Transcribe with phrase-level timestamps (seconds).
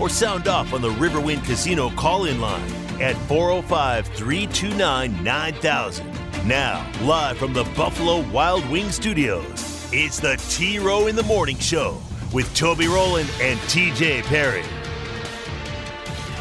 [0.00, 6.46] or sound off on the Riverwind Casino call in line at 405 329 9000.
[6.46, 11.58] Now, live from the Buffalo Wild Wing Studios, it's the T Row in the Morning
[11.58, 12.00] Show
[12.32, 14.62] with Toby Rowland and TJ Perry.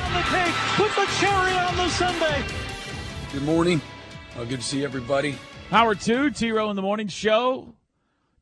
[0.06, 2.44] On the cake, put the cherry on the sundae.
[3.31, 3.81] Good morning.
[4.38, 5.38] Uh, good to see everybody.
[5.70, 7.73] Howard 2, T Row in the Morning Show.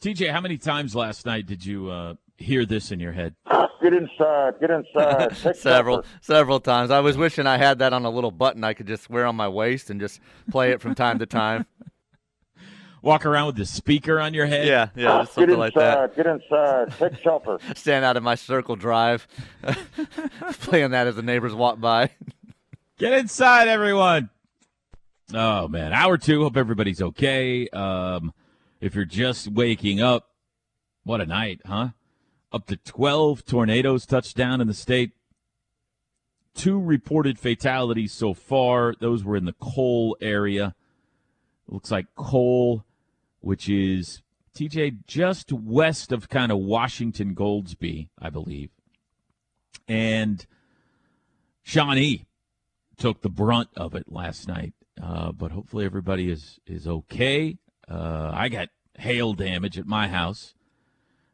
[0.01, 3.35] TJ, how many times last night did you uh, hear this in your head?
[3.81, 4.53] Get inside.
[4.59, 5.35] Get inside.
[5.55, 6.07] Several cover.
[6.21, 6.91] several times.
[6.91, 9.35] I was wishing I had that on a little button I could just wear on
[9.35, 10.19] my waist and just
[10.51, 11.65] play it from time to time.
[13.03, 14.67] Walk around with the speaker on your head?
[14.67, 16.11] Yeah, yeah, just Get something like that.
[16.11, 16.15] inside.
[16.15, 16.93] Get inside.
[16.99, 17.57] Take shelter.
[17.75, 19.27] Stand out in my circle drive,
[20.59, 22.11] playing that as the neighbors walk by.
[22.99, 24.29] Get inside, everyone.
[25.33, 25.93] Oh, man.
[25.93, 27.67] Hour 2, hope everybody's okay.
[27.69, 28.33] Um,
[28.79, 30.27] if you're just waking up,
[31.03, 31.89] what a night, huh?
[32.53, 35.11] Up to 12 tornadoes touched down in the state.
[36.53, 38.93] Two reported fatalities so far.
[38.99, 40.75] Those were in the Cole area.
[41.67, 42.83] Looks like Cole,
[43.39, 44.21] which is
[44.53, 48.69] TJ just west of kind of Washington Goldsby, I believe.
[49.87, 50.45] And
[51.63, 52.25] Shawnee
[52.97, 54.73] took the brunt of it last night.
[55.01, 57.57] Uh, but hopefully everybody is is okay.
[57.87, 60.53] Uh, I got hail damage at my house.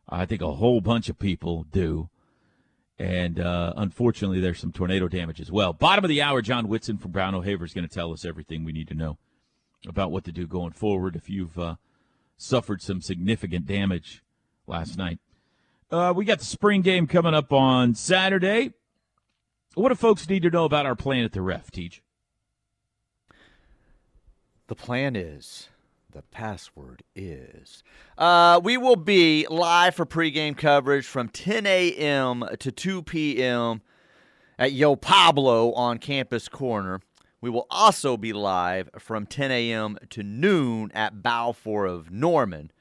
[0.09, 2.09] I think a whole bunch of people do.
[2.99, 5.71] And uh, unfortunately, there's some tornado damage as well.
[5.73, 8.63] Bottom of the hour, John Whitson from Brown O'Haver is going to tell us everything
[8.63, 9.17] we need to know
[9.87, 11.75] about what to do going forward if you've uh,
[12.37, 14.23] suffered some significant damage
[14.65, 15.19] last night.
[15.91, 18.73] Uh, we got the spring game coming up on Saturday.
[19.75, 22.01] What do folks need to know about our plan at the ref, Teach?
[24.67, 25.69] The plan is,
[26.17, 27.83] the password is.
[28.17, 32.43] Uh, we will be live for pregame coverage from 10 a.m.
[32.57, 33.83] to 2 p.m.
[34.57, 37.01] at Yo Pablo on Campus Corner.
[37.39, 39.99] We will also be live from 10 a.m.
[40.09, 42.71] to noon at Balfour of Norman.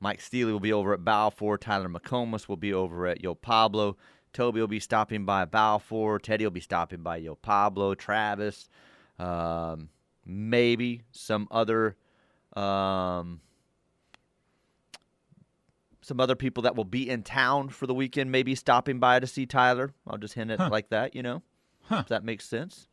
[0.00, 1.58] Mike Steely will be over at Balfour.
[1.58, 3.96] Tyler McComas will be over at Yo Pablo.
[4.32, 6.18] Toby will be stopping by Balfour.
[6.18, 7.94] Teddy will be stopping by Yo Pablo.
[7.94, 8.68] Travis.
[9.16, 9.90] Um,
[10.26, 11.96] maybe some other
[12.56, 13.40] um,
[16.02, 19.26] some other people that will be in town for the weekend maybe stopping by to
[19.26, 19.92] see Tyler.
[20.06, 20.68] I'll just hint it Huh.
[20.70, 21.42] like that, you know.
[21.84, 21.98] Huh.
[22.00, 22.88] If that makes sense.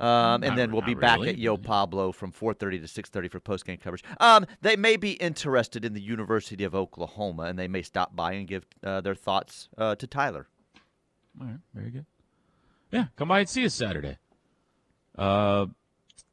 [0.00, 3.28] Um, and Not- then we'll be back really, at Yo Pablo from 4:30 to 6:30
[3.30, 4.02] for post game coverage.
[4.18, 8.32] Um, they may be interested in the University of Oklahoma, and they may stop by
[8.32, 10.48] and give uh, their thoughts uh, to Tyler.
[11.40, 12.06] All right, very good.
[12.90, 14.18] Yeah, come by and see us Saturday.
[15.16, 15.66] Uh,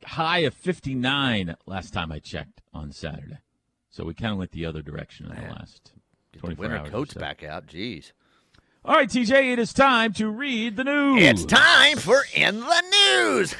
[0.05, 3.39] high of 59 last time I checked on Saturday.
[3.89, 5.51] So we kind of went the other direction in the Man.
[5.51, 5.93] last
[6.33, 7.19] the 24 winter hours coats so.
[7.19, 7.67] back out.
[7.67, 8.11] Jeez.
[8.83, 11.21] All right, TJ, it is time to read the news.
[11.21, 13.55] It's time for In the News.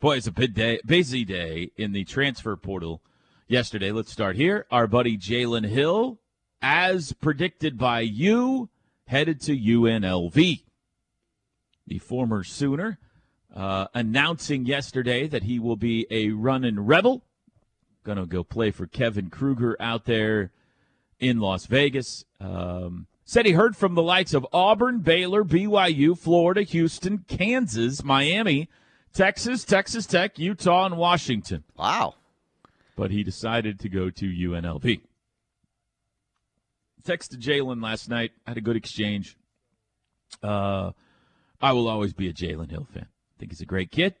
[0.00, 3.02] Boy, it's a big day, busy day in the transfer portal
[3.48, 3.90] yesterday.
[3.90, 4.64] Let's start here.
[4.70, 6.20] Our buddy Jalen Hill,
[6.62, 8.68] as predicted by you,
[9.08, 10.62] headed to UNLV.
[11.86, 12.98] The former Sooner
[13.54, 17.24] uh, announcing yesterday that he will be a running rebel.
[18.04, 20.52] Going to go play for Kevin Kruger out there
[21.18, 22.24] in Las Vegas.
[22.38, 28.68] Um, said he heard from the likes of Auburn, Baylor, BYU, Florida, Houston, Kansas, Miami,
[29.12, 31.64] Texas, Texas Tech, Utah, and Washington.
[31.76, 32.14] Wow.
[32.94, 35.00] But he decided to go to UNLV.
[37.08, 38.32] Texted Jalen last night.
[38.46, 39.34] Had a good exchange.
[40.42, 40.90] Uh,
[41.58, 43.06] I will always be a Jalen Hill fan.
[43.38, 44.14] think he's a great kid.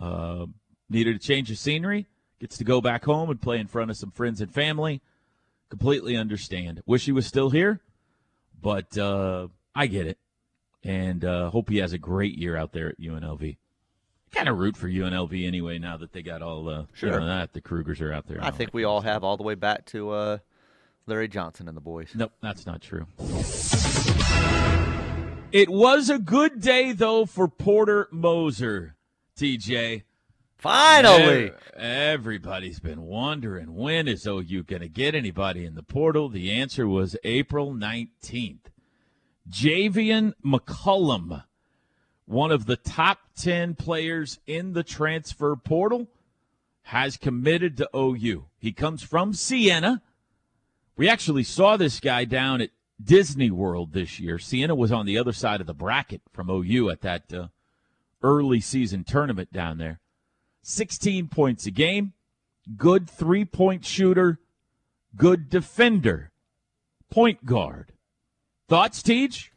[0.00, 0.46] Uh,
[0.90, 2.06] needed a change of scenery.
[2.40, 5.00] Gets to go back home and play in front of some friends and family.
[5.70, 6.82] Completely understand.
[6.86, 7.80] Wish he was still here,
[8.60, 10.18] but uh, I get it.
[10.82, 13.58] And uh, hope he has a great year out there at UNLV.
[14.34, 17.12] Kind of root for UNLV anyway now that they got all uh, Sure.
[17.12, 18.38] you know, that the Krugers are out there.
[18.42, 20.38] I think we all have all the way back to uh,
[21.08, 22.10] Larry Johnson and the boys.
[22.14, 23.06] Nope, that's not true.
[25.50, 28.96] It was a good day, though, for Porter Moser,
[29.36, 30.02] TJ.
[30.58, 31.52] Finally.
[31.76, 36.28] Everybody's been wondering when is OU going to get anybody in the portal?
[36.28, 38.66] The answer was April 19th.
[39.48, 41.44] Javian McCollum,
[42.26, 46.08] one of the top 10 players in the transfer portal,
[46.82, 48.46] has committed to OU.
[48.58, 50.02] He comes from Siena.
[50.98, 54.36] We actually saw this guy down at Disney World this year.
[54.36, 57.46] Siena was on the other side of the bracket from OU at that uh,
[58.20, 60.00] early season tournament down there.
[60.62, 62.14] 16 points a game,
[62.76, 64.40] good three point shooter,
[65.14, 66.32] good defender,
[67.10, 67.92] point guard.
[68.68, 69.52] Thoughts, Teach?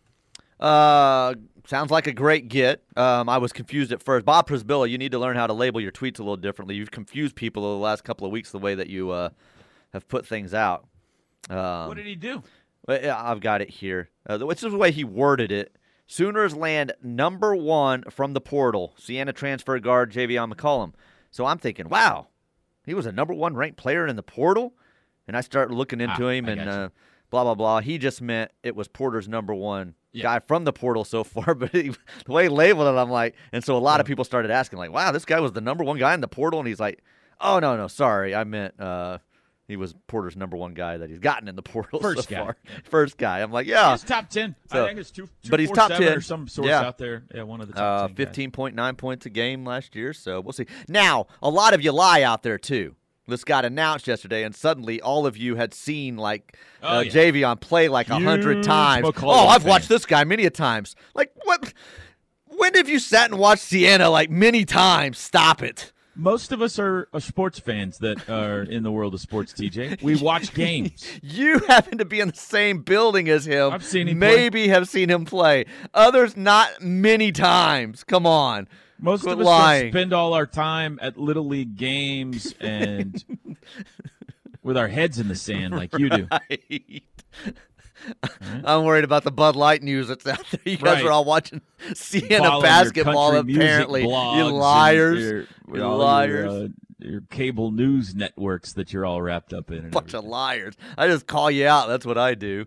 [0.59, 1.33] Uh,
[1.65, 2.83] sounds like a great get.
[2.95, 4.27] Um, I was confused at first.
[4.27, 6.75] Bob Przybilla, you need to learn how to label your tweets a little differently.
[6.75, 9.29] You've confused people over the last couple of weeks the way that you uh,
[9.91, 10.85] have put things out.
[11.49, 12.43] Um, what did he do?
[12.87, 14.09] I've got it here.
[14.27, 15.75] Uh, which is the way he worded it.
[16.07, 18.93] Sooners land number one from the portal.
[18.97, 20.93] Siena transfer guard Javian McCollum.
[21.29, 22.27] So I'm thinking, wow,
[22.85, 24.73] he was a number one ranked player in the portal.
[25.27, 26.89] And I start looking into Ah, him I and uh,
[27.29, 27.79] blah blah blah.
[27.79, 30.23] He just meant it was Porter's number one Yeah.
[30.23, 31.55] guy from the portal so far.
[31.55, 31.89] But he,
[32.25, 34.79] the way he labeled it, I'm like, and so a lot of people started asking,
[34.79, 37.01] like, wow, this guy was the number one guy in the portal, and he's like,
[37.39, 38.77] oh no no, sorry, I meant.
[38.79, 39.19] uh
[39.71, 42.43] he was Porter's number one guy that he's gotten in the portal First so guy.
[42.43, 42.57] far.
[42.83, 43.39] First guy.
[43.41, 44.55] I'm like, yeah, He's top 10.
[44.71, 46.03] So- I think it's two, two but he's top 10.
[46.03, 46.81] or some source Yeah.
[46.81, 47.23] out there.
[47.33, 50.13] Yeah, one of the top uh, 10 fifteen point nine points a game last year.
[50.13, 50.65] So we'll see.
[50.87, 52.95] Now, a lot of you lie out there too.
[53.27, 57.11] This got announced yesterday, and suddenly all of you had seen like Oh, uh, yeah.
[57.11, 59.07] Javian play like a hundred times.
[59.07, 59.69] McCollum oh, I've fan.
[59.69, 60.95] watched this guy many a times.
[61.15, 61.71] Like what?
[62.47, 65.17] When have you sat and watched Siena like many times?
[65.17, 65.93] Stop it.
[66.15, 70.01] Most of us are, are sports fans that are in the world of sports, TJ.
[70.03, 71.05] We watch games.
[71.21, 73.71] You happen to be in the same building as him.
[73.71, 74.35] I've seen him play.
[74.35, 75.65] Maybe have seen him play.
[75.93, 78.03] Others not many times.
[78.03, 78.67] Come on.
[78.99, 79.91] Most Quit of us lying.
[79.91, 83.23] spend all our time at little league games and
[84.63, 86.27] with our heads in the sand like you do.
[88.23, 88.61] Right.
[88.65, 90.59] I'm worried about the Bud Light news that's out there.
[90.65, 91.05] You guys Right.
[91.05, 91.61] are all watching
[91.93, 94.01] Siena basketball, apparently.
[94.01, 94.07] You
[94.49, 95.19] liars.
[95.19, 96.45] your- You liars.
[96.53, 96.67] Your, uh,
[96.99, 99.89] your cable news networks that you're all wrapped up in.
[99.89, 100.75] Bunch of liars.
[100.97, 101.87] I just call you out.
[101.87, 102.65] That's what I do.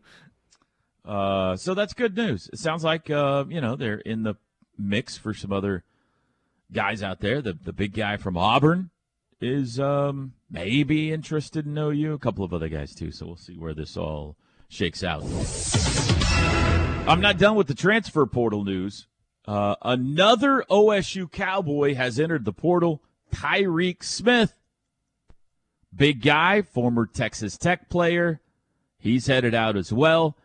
[1.04, 2.48] Uh, so that's good news.
[2.52, 4.34] It sounds like uh, you know they're in the
[4.78, 5.84] mix for some other
[6.72, 7.42] guys out there.
[7.42, 8.90] The the big guy from Auburn
[9.40, 12.14] is um, maybe interested in OU.
[12.14, 13.10] A couple of other guys too.
[13.10, 14.36] So we'll see where this all
[14.68, 15.22] shakes out.
[17.08, 19.06] I'm not done with the transfer portal news.
[19.46, 23.02] Uh, another OSU Cowboy has entered the portal.
[23.32, 24.54] Tyreek Smith,
[25.94, 28.40] big guy, former Texas Tech player.
[28.98, 30.36] He's headed out as well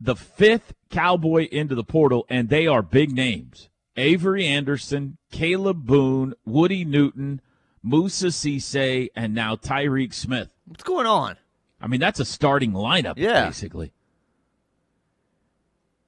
[0.00, 3.68] the fifth Cowboy into the portal, and they are big names.
[3.96, 7.40] Avery Anderson, Caleb Boone, Woody Newton,
[7.82, 10.50] Moussa Cisse, and now Tyreek Smith.
[10.66, 11.36] What's going on?
[11.80, 13.46] I mean, that's a starting lineup, Yeah.
[13.46, 13.92] basically.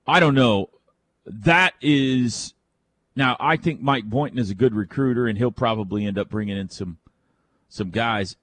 [0.07, 0.71] I don't know.
[1.27, 2.55] That is
[3.15, 3.37] now.
[3.39, 6.71] I think Mike Boynton is a good recruiter, and he'll probably end up bringing in
[6.71, 6.97] some
[7.69, 8.37] some guys.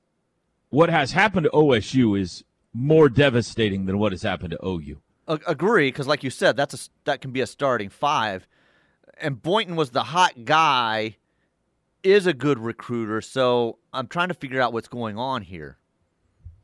[0.69, 2.43] What has happened to OSU is
[2.73, 5.01] more devastating than what has happened to OU.
[5.27, 8.47] A- agree, because like you said, that's a that can be a starting five.
[9.17, 11.15] And Boynton was the hot guy,
[12.03, 13.21] is a good recruiter.
[13.21, 15.77] So I'm trying to figure out what's going on here.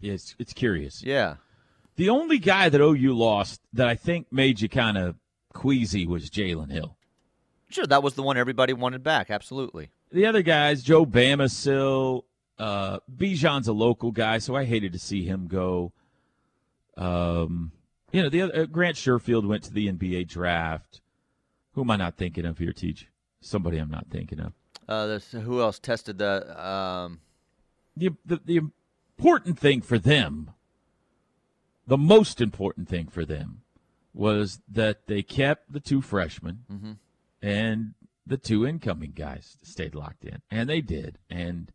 [0.02, 1.04] Yeah, it's, it's curious.
[1.04, 1.36] Yeah.
[1.96, 5.16] The only guy that OU lost that I think made you kind of
[5.54, 6.98] queasy was Jalen Hill.
[7.70, 9.30] Sure, that was the one everybody wanted back.
[9.30, 9.92] Absolutely.
[10.12, 12.24] The other guys, Joe Bamisile,
[12.58, 15.94] uh, Bijan's a local guy, so I hated to see him go.
[16.98, 17.72] Um,
[18.12, 21.02] you know, the other, uh, Grant Sherfield went to the NBA draft.
[21.74, 23.08] Who am I not thinking of here, Teach?
[23.40, 24.54] Somebody I'm not thinking of.
[24.88, 26.62] Uh, who else tested the?
[26.62, 27.22] Um,
[27.96, 28.60] The, the the
[29.22, 30.50] important thing for them,
[31.86, 33.62] the most important thing for them,
[34.16, 36.64] was that they kept the two freshmen
[37.40, 37.94] and
[38.26, 41.20] the two incoming guys stayed locked in, and they did.
[41.30, 41.72] And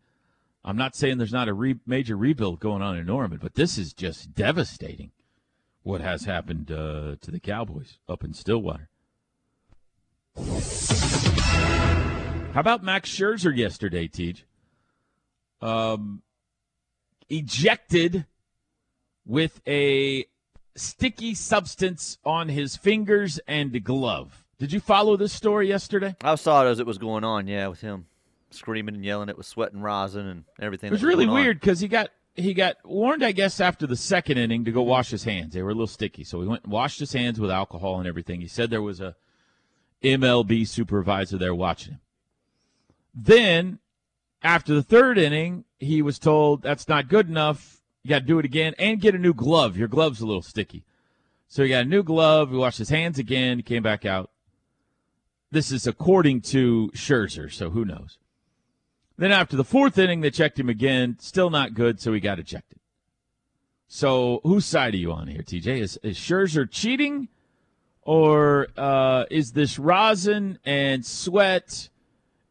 [0.65, 3.79] I'm not saying there's not a re- major rebuild going on in Norman, but this
[3.79, 5.12] is just devastating.
[5.85, 8.88] What has happened uh, to the Cowboys up in Stillwater?
[12.53, 14.45] How about Max Scherzer yesterday, Teach?
[15.62, 16.23] Um,
[17.28, 18.26] ejected
[19.25, 20.26] with a
[20.75, 24.45] sticky substance on his fingers and glove.
[24.59, 26.16] Did you follow this story yesterday?
[26.23, 27.47] I saw it as it was going on.
[27.47, 28.06] Yeah, with him
[28.50, 30.88] screaming and yelling, it was sweat and rosin and everything.
[30.88, 33.97] It was that really weird because he got he got warned, I guess, after the
[33.97, 35.54] second inning to go wash his hands.
[35.54, 38.06] They were a little sticky, so he went and washed his hands with alcohol and
[38.06, 38.40] everything.
[38.40, 39.16] He said there was a
[40.02, 42.00] MLB supervisor there watching him.
[43.14, 43.78] Then
[44.47, 47.83] after the third inning, he was told that's not good enough.
[48.05, 49.76] You got to do it again and get a new glove.
[49.76, 50.85] Your glove's a little sticky.
[51.49, 52.50] So he got a new glove.
[52.50, 53.59] He washed his hands again.
[53.59, 54.31] He came back out.
[55.50, 58.19] This is according to Scherzer, so who knows?
[59.19, 61.17] Then after the fourth inning, they checked him again.
[61.19, 62.79] Still not good, so he got ejected.
[63.88, 65.81] So whose side are you on here, TJ?
[65.81, 67.29] Is, is Scherzer cheating,
[68.03, 71.88] or uh, is this rosin and sweat,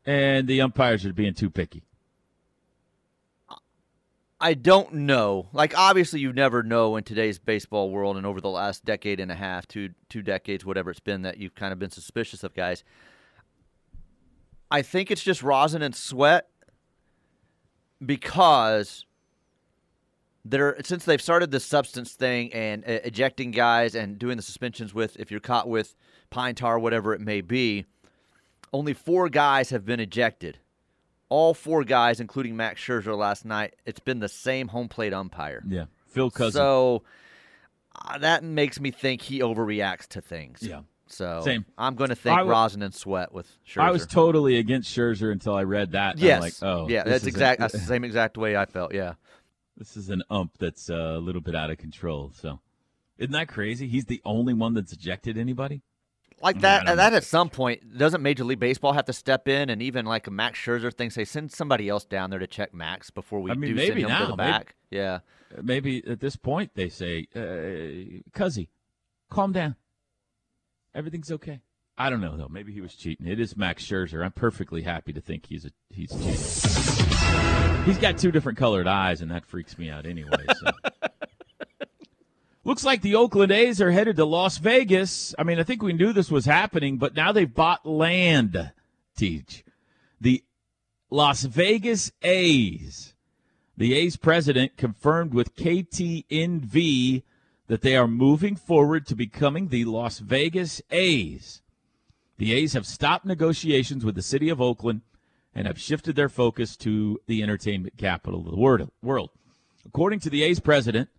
[0.05, 1.84] and the umpires are being too picky?
[4.39, 5.47] I don't know.
[5.53, 9.31] Like obviously you never know in today's baseball world and over the last decade and
[9.31, 12.53] a half, two two decades, whatever it's been that you've kind of been suspicious of
[12.53, 12.83] guys.
[14.69, 16.49] I think it's just rosin and sweat
[18.05, 19.05] because
[20.43, 25.15] they're since they've started this substance thing and ejecting guys and doing the suspensions with
[25.17, 25.95] if you're caught with
[26.29, 27.85] pine tar whatever it may be,
[28.73, 30.59] only 4 guys have been ejected
[31.35, 35.61] all four guys, including Max Scherzer last night, it's been the same home plate umpire.
[35.67, 36.53] Yeah, Phil Cuzzi.
[36.53, 37.03] So
[37.93, 40.59] uh, that makes me think he overreacts to things.
[40.61, 40.83] Yeah.
[41.07, 41.65] So Same.
[41.77, 43.81] I'm going to think w- rosin and sweat with Scherzer.
[43.81, 46.15] I was totally against Scherzer until I read that.
[46.15, 46.41] and I'm yes.
[46.41, 47.59] like, oh, yeah, that's exact.
[47.59, 48.93] That's the same exact way I felt.
[48.93, 49.15] Yeah.
[49.77, 52.31] this is an ump that's uh, a little bit out of control.
[52.33, 52.61] So,
[53.17, 53.89] isn't that crazy?
[53.89, 55.81] He's the only one that's ejected anybody.
[56.41, 56.85] Like that.
[56.85, 57.17] don't That know.
[57.17, 60.31] at some point doesn't Major League Baseball have to step in and even like a
[60.31, 63.55] Max Scherzer thing say send somebody else down there to check Max before we I
[63.55, 64.75] mean, do maybe send him to now, the maybe- back.
[64.91, 65.19] Yeah.
[65.55, 67.39] Uh, Maybe at this point they say, uh,
[68.37, 68.67] "Cuzzi,
[69.29, 69.75] calm down.
[70.93, 71.61] Everything's okay."
[71.97, 72.49] I don't know though.
[72.49, 73.25] Maybe he was cheating.
[73.27, 74.23] It is Max Scherzer.
[74.23, 77.83] I'm perfectly happy to think he's a he's cheating.
[77.85, 80.43] He's got two different colored eyes, and that freaks me out anyway.
[80.59, 80.71] So.
[82.65, 85.35] Looks like the Oakland A's are headed to Las Vegas.
[85.37, 88.71] I mean, I think we knew this was happening, but now they've bought land.
[89.15, 89.63] Teach
[90.19, 90.43] the
[91.11, 93.13] Las Vegas A's.
[93.77, 97.21] The A's president confirmed with KTNV
[97.67, 101.61] that they are moving forward to becoming the Las Vegas A's.
[102.39, 105.01] The A's have stopped negotiations with the city of Oakland
[105.53, 109.29] and have shifted their focus to the entertainment capital of the world.
[109.85, 111.09] According to the A's president,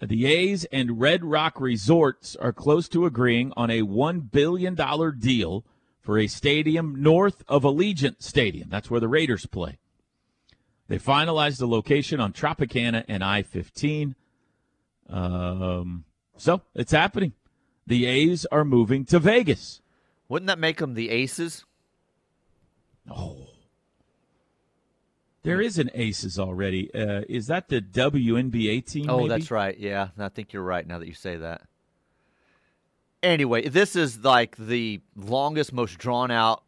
[0.00, 4.74] the A's and Red Rock Resorts are close to agreeing on a $1 billion
[5.18, 5.64] deal
[6.00, 8.68] for a stadium north of Allegiant Stadium.
[8.68, 9.78] That's where the Raiders play.
[10.88, 14.14] They finalized the location on Tropicana and I 15.
[15.08, 16.04] Um,
[16.36, 17.32] so it's happening.
[17.86, 19.80] The A's are moving to Vegas.
[20.28, 21.64] Wouldn't that make them the Aces?
[23.10, 23.53] Oh.
[25.44, 26.92] There is an Aces already.
[26.94, 29.08] Uh, is that the WNBA team?
[29.10, 29.28] Oh, maybe?
[29.28, 29.78] that's right.
[29.78, 31.62] Yeah, I think you're right now that you say that.
[33.22, 36.62] Anyway, this is like the longest, most drawn out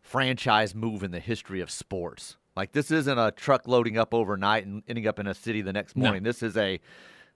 [0.00, 2.36] franchise move in the history of sports.
[2.56, 5.72] Like, this isn't a truck loading up overnight and ending up in a city the
[5.72, 6.02] next No.
[6.04, 6.22] morning.
[6.24, 6.80] This is a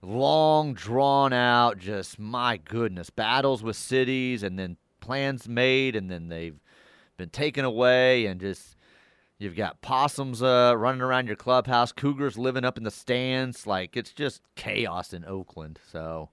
[0.01, 6.27] long, drawn out, just my goodness, battles with cities and then plans made and then
[6.27, 6.59] they've
[7.15, 8.75] been taken away and just.
[9.39, 13.67] You've got possums uh, running around your clubhouse, cougars living up in the stands.
[13.67, 15.79] Like it's just chaos in Oakland.
[15.91, 16.29] So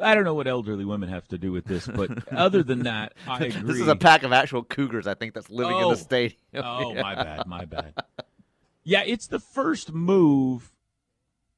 [0.00, 3.12] I don't know what elderly women have to do with this, but other than that,
[3.28, 3.62] I agree.
[3.72, 5.06] this is a pack of actual cougars.
[5.06, 5.90] I think that's living in Oh.
[5.90, 6.38] the stadium.
[6.54, 7.02] Oh, Yeah.
[7.02, 7.94] my bad, my bad.
[8.84, 10.72] Yeah, it's the first move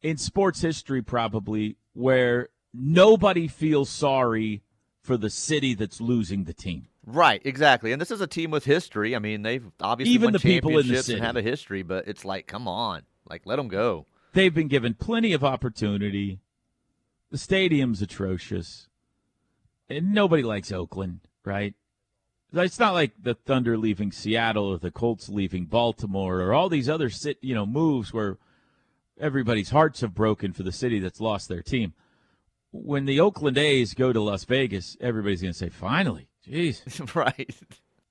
[0.02, 4.62] in sports history, probably, where nobody feels sorry
[5.02, 6.88] for the city that's losing the team.
[7.06, 7.92] Right, exactly.
[7.92, 9.14] And this is a team with history.
[9.14, 11.18] I mean, they've obviously Even won the people in the championships city.
[11.18, 14.06] and have a history, but it's like, come on, like let them go.
[14.32, 16.40] They've been given plenty of opportunity.
[17.30, 18.88] The stadium's atrocious.
[19.88, 21.74] And nobody likes Oakland, right?
[22.52, 26.88] It's not like the Thunder leaving Seattle or the Colts leaving Baltimore or all these
[26.88, 28.38] other sit, you know, moves where
[29.20, 31.94] everybody's hearts have broken for the city that's lost their team.
[32.72, 37.54] When the Oakland A's go to Las Vegas, everybody's going to say, "Finally, jeez, right.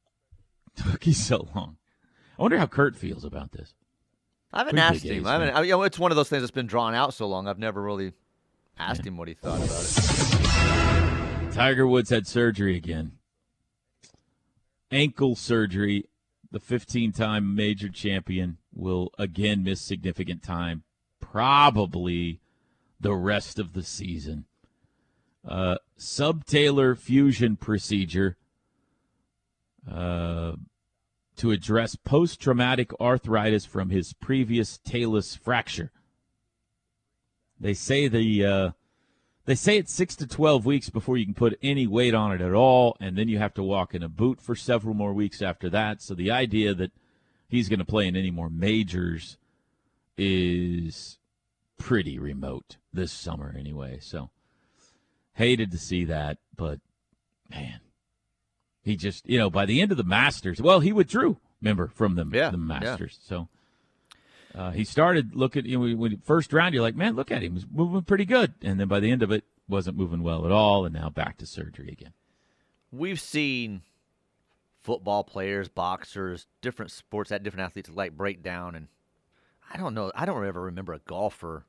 [0.75, 1.77] took you so long."
[2.37, 3.73] I wonder how Kurt feels about this.
[4.51, 5.27] I haven't Pretty asked him.
[5.27, 5.49] I haven't.
[5.49, 7.47] I, you know, it's one of those things that's been drawn out so long.
[7.47, 8.13] I've never really
[8.77, 11.53] asked him what he thought about it.
[11.53, 13.13] Tiger Woods had surgery again.
[14.91, 16.05] Ankle surgery.
[16.51, 20.83] The 15 time major champion will again miss significant time,
[21.19, 22.39] probably
[22.99, 24.45] the rest of the season.
[25.47, 28.35] Uh, subtalar fusion procedure
[29.91, 30.53] uh,
[31.37, 35.91] to address post traumatic arthritis from his previous talus fracture.
[37.59, 38.45] They say the.
[38.45, 38.71] Uh,
[39.45, 42.41] they say it's six to 12 weeks before you can put any weight on it
[42.41, 45.39] at all, and then you have to walk in a boot for several more weeks
[45.39, 46.01] after that.
[46.01, 46.91] So the idea that
[47.47, 49.37] he's going to play in any more majors
[50.17, 51.19] is
[51.77, 53.99] pretty remote this summer anyway.
[54.01, 54.31] So
[55.35, 56.79] hated to see that, but
[57.49, 57.79] man,
[58.81, 61.37] he just you know by the end of the Masters, well, he withdrew.
[61.61, 62.63] Remember from the Yeah, the yeah.
[62.63, 63.47] Masters, so.
[64.53, 65.65] Uh, he started looking.
[65.65, 68.53] You know, when first round, you're like, man, look at him, he's moving pretty good.
[68.61, 71.37] And then by the end of it, wasn't moving well at all, and now back
[71.37, 72.13] to surgery again.
[72.89, 73.81] We've seen
[74.79, 78.87] football players, boxers, different sports that different athletes like break down, and
[79.73, 80.11] I don't know.
[80.15, 81.65] I don't ever remember a golfer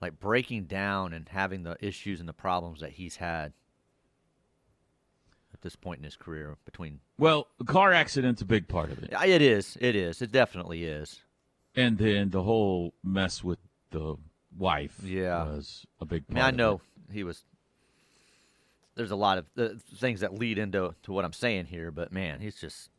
[0.00, 3.52] like breaking down and having the issues and the problems that he's had
[5.52, 6.56] at this point in his career.
[6.64, 10.22] Between Well, a car accident's a big part of it, Yeah, it is, it is,
[10.22, 11.20] it definitely is.
[11.74, 13.58] and then the whole mess with
[13.90, 14.16] the
[14.56, 15.44] wife, Yeah.
[15.44, 16.24] was a big.
[16.30, 16.74] I mean, I of know
[17.08, 17.12] it.
[17.14, 17.44] he was.
[18.94, 22.12] There's a lot of uh, things that lead into to what I'm saying here, but
[22.12, 22.90] man, he's just.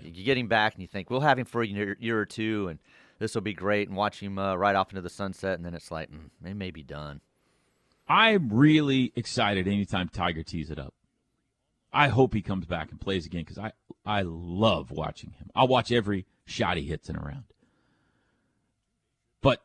[0.00, 2.26] You get him back, and you think we'll have him for a year, year or
[2.26, 2.78] two, and
[3.18, 5.74] this will be great, and watch him uh, right off into the sunset, and then
[5.74, 7.20] it's like mm, it may be done.
[8.08, 10.94] I'm really excited anytime Tiger tees it up.
[11.92, 13.72] I hope he comes back and plays again because I
[14.06, 15.50] I love watching him.
[15.54, 17.44] I'll watch every shot he hits in a round.
[19.42, 19.62] But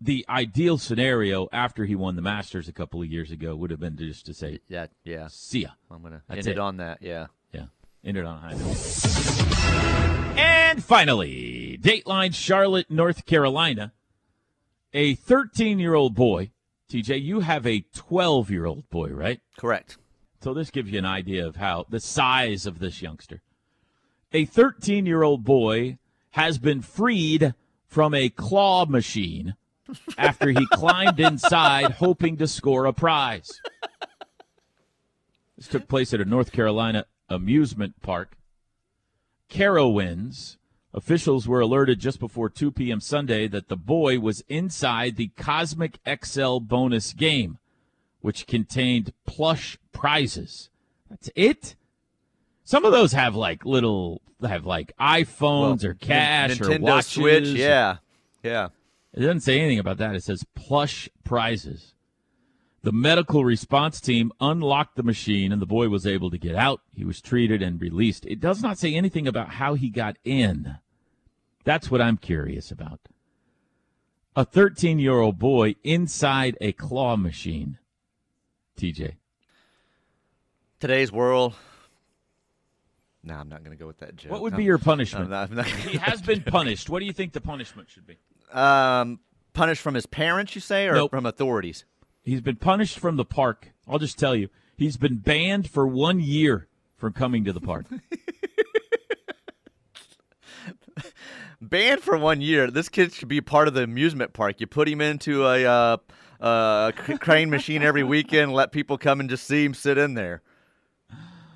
[0.00, 3.80] the ideal scenario after he won the Masters a couple of years ago would have
[3.80, 5.28] been just to say, Yeah, yeah.
[5.30, 6.52] "See ya." I'm gonna That's end it.
[6.52, 6.58] it.
[6.58, 6.98] on that.
[7.02, 7.26] Yeah.
[7.52, 7.66] Yeah,
[8.04, 10.38] ended on a high note.
[10.38, 13.92] And finally, Dateline Charlotte, North Carolina.
[14.92, 16.50] A 13 year old boy.
[16.90, 19.40] TJ, you have a 12 year old boy, right?
[19.58, 19.98] Correct.
[20.40, 23.42] So this gives you an idea of how the size of this youngster.
[24.32, 25.98] A 13 year old boy
[26.30, 27.54] has been freed
[27.86, 29.54] from a claw machine
[30.18, 33.60] after he climbed inside hoping to score a prize.
[35.56, 38.36] This took place at a North Carolina amusement park.
[39.48, 40.58] Carowinds.
[40.96, 43.00] Officials were alerted just before 2 p.m.
[43.00, 47.58] Sunday that the boy was inside the Cosmic XL bonus game,
[48.22, 50.70] which contained plush prizes.
[51.10, 51.76] That's it?
[52.64, 57.06] Some of those have like little, have like iPhones or cash Nintendo or watches.
[57.08, 57.48] Switch.
[57.48, 57.98] Yeah.
[58.42, 58.68] Yeah.
[59.12, 60.14] It doesn't say anything about that.
[60.14, 61.92] It says plush prizes.
[62.82, 66.80] The medical response team unlocked the machine and the boy was able to get out.
[66.94, 68.24] He was treated and released.
[68.24, 70.78] It does not say anything about how he got in.
[71.66, 73.00] That's what I'm curious about.
[74.36, 77.78] A 13 year old boy inside a claw machine.
[78.78, 79.16] TJ.
[80.78, 81.54] Today's world.
[83.24, 84.30] No, I'm not going to go with that joke.
[84.30, 84.58] What would No.
[84.58, 85.28] be your punishment?
[85.30, 86.88] not- he has been punished.
[86.88, 88.16] What do you think the punishment should be?
[88.52, 89.18] um,
[89.52, 91.10] punished from his parents, you say, or Nope.
[91.10, 91.84] from authorities?
[92.22, 93.72] He's been punished from the park.
[93.88, 97.86] I'll just tell you, he's been banned for one year from coming to the park.
[101.68, 102.70] Banned for one year.
[102.70, 104.60] This kid should be part of the amusement park.
[104.60, 105.96] You put him into a uh,
[106.40, 108.52] uh, crane machine every weekend.
[108.52, 110.42] Let people come and just see him sit in there.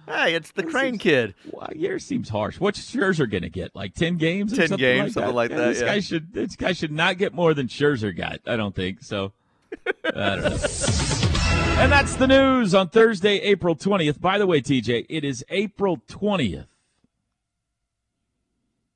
[0.07, 1.35] Hey, it's the crane kid.
[1.53, 2.59] well, year seems harsh.
[2.59, 3.77] What's Scherzer going to get?
[3.77, 4.53] Like ten games?
[4.53, 5.37] or 10 something games, like something that?
[5.37, 5.87] like Yeah, that, This yeah.
[5.87, 6.33] guy should.
[6.33, 8.40] This guy should not get more than Scherzer got.
[8.46, 9.33] I don't think so.
[10.05, 10.51] I don't know.
[11.81, 14.20] and that's the news on Thursday, April twentieth.
[14.20, 16.66] By the way, TJ, it is April twentieth.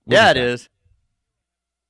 [0.07, 0.69] Yeah, it is.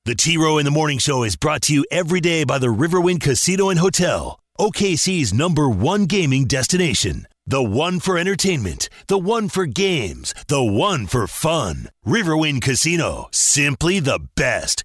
[0.07, 2.67] The T Row in the Morning Show is brought to you every day by the
[2.67, 7.27] Riverwind Casino and Hotel, OKC's number one gaming destination.
[7.47, 11.89] The one for entertainment, the one for games, the one for fun.
[12.05, 14.83] Riverwind Casino, simply the best.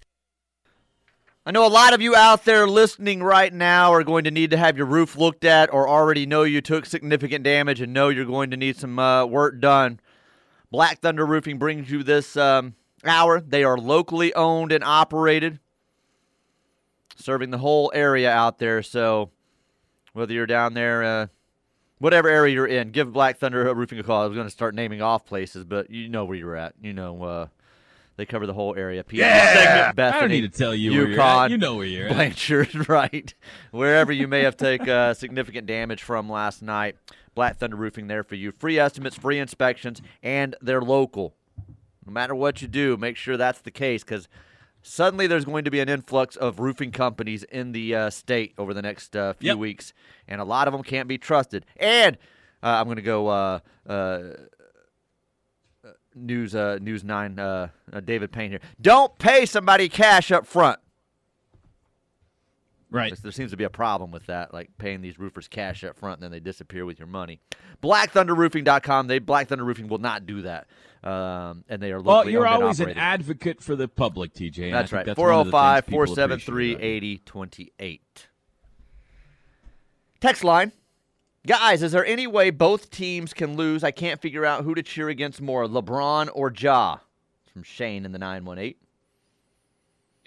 [1.45, 4.49] I know a lot of you out there listening right now are going to need
[4.49, 8.09] to have your roof looked at or already know you took significant damage and know
[8.09, 9.99] you're going to need some uh, work done.
[10.71, 12.73] Black Thunder Roofing brings you this um,
[13.09, 13.39] hour.
[13.41, 15.59] They are locally owned and operated,
[17.15, 18.81] serving the whole area out there.
[18.83, 19.31] So
[20.13, 21.27] whether you're down there, uh,
[21.99, 24.23] whatever area you're in, give Black Thunder Roofing a call.
[24.23, 26.73] I was going to start naming off places, but you know where you're at.
[26.81, 27.47] You know, uh,
[28.17, 29.03] they cover the whole area.
[29.03, 31.51] PG segment, Bethany, I don't need to tell you where you're Yukon, at.
[31.51, 32.15] You know where you're at.
[32.15, 33.33] Blanchard, right.
[33.71, 36.97] Wherever you may have taken uh, significant damage from last night,
[37.33, 38.51] Black Thunder Roofing there for you.
[38.51, 41.35] Free estimates, free inspections, and they're local.
[42.05, 44.27] No matter what you do, make sure that's the case because
[44.81, 48.73] suddenly there's going to be an influx of roofing companies in the uh, state over
[48.73, 49.57] the next uh, few Yep.
[49.57, 49.93] weeks,
[50.27, 51.65] and a lot of them can't be trusted.
[51.77, 52.17] And
[52.63, 54.19] uh, I'm going to go uh, uh,
[56.15, 58.59] news uh, news nine uh, uh, David Payne here.
[58.81, 60.79] Don't pay somebody cash up front.
[62.89, 63.15] Right.
[63.21, 66.15] There seems to be a problem with that, like paying these roofers cash up front
[66.17, 67.39] and then they disappear with your money.
[67.81, 69.07] BlackThunderRoofing.com.
[69.07, 70.67] They Black Thunder Roofing will not do that,
[71.03, 74.71] um, and they are Well, you're always an advocate for the public, TJ.
[74.71, 75.05] That's right.
[75.05, 78.27] That's one of the things 405 people 473 8028.
[80.19, 80.71] Text line.
[81.47, 83.83] Guys, is there any way both teams can lose?
[83.83, 86.97] I can't figure out who to cheer against more, LeBron or Ja.
[87.41, 88.75] It's from Shane in the 918.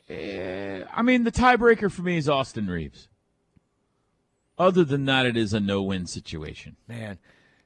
[0.09, 3.09] Eh, I mean, the tiebreaker for me is Austin Reaves.
[4.59, 6.77] Other than that, it is a no-win situation.
[6.89, 7.19] Man,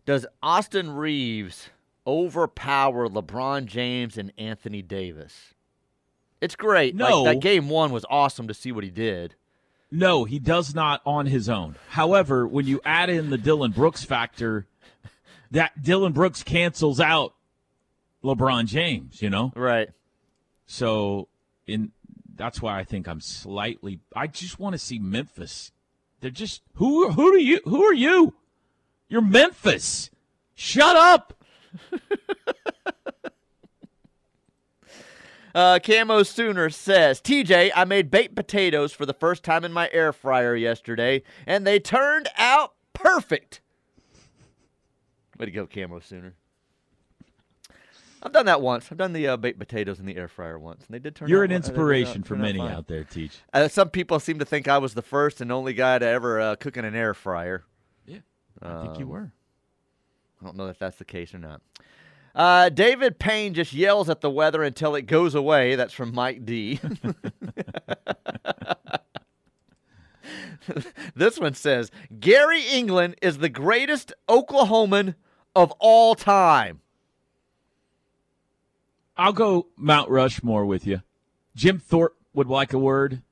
[0.05, 1.71] does Austin Reaves
[2.09, 5.53] overpower LeBron James and Anthony Davis?
[6.41, 6.97] It's great.
[6.97, 7.25] Like, No.
[7.25, 9.35] that game one was awesome to see what he did.
[9.91, 11.77] No, he does not on his own.
[11.91, 14.67] However, when you add in the Dillon Brooks factor,
[15.51, 17.35] that Dillon Brooks cancels out
[18.25, 19.53] LeBron James, you know?
[19.55, 19.89] Right.
[20.67, 21.29] So
[21.67, 21.93] in
[22.35, 25.73] that's why I think I'm slightly I just want to see Memphis.
[26.21, 28.35] They're just who who do you who are you?
[29.09, 30.11] You're Memphis.
[30.55, 31.33] Shut up.
[35.55, 39.89] Uh, Camo Sooner says, TJ, I made baked potatoes for the first time in my
[39.93, 43.61] air fryer yesterday, and they turned out perfect.
[45.39, 46.35] Way to go, Camo Sooner.
[48.23, 48.89] I've done that once.
[48.93, 51.27] I've done the uh, baked potatoes in the air fryer once, and they did turn
[51.27, 51.31] out.
[51.31, 53.39] You're out an inspiration for turn out many out there, Teach.
[53.53, 56.39] Uh, some people seem to think I was the first and only guy to ever
[56.41, 57.65] uh, cook in an air fryer.
[58.07, 58.19] Yeah.
[58.63, 59.33] I think you Um, were.
[60.41, 61.61] I don't know if that's the case or not.
[62.35, 65.75] Uh, David Payne just yells at the weather until it goes away.
[65.75, 66.79] That's from Mike D.
[71.17, 75.17] this one says Gary England is the greatest Oklahoman
[75.57, 76.81] of all time.
[79.17, 81.03] I'll go Mount Rushmore with you.
[81.57, 83.23] Jim Thorpe would like a word.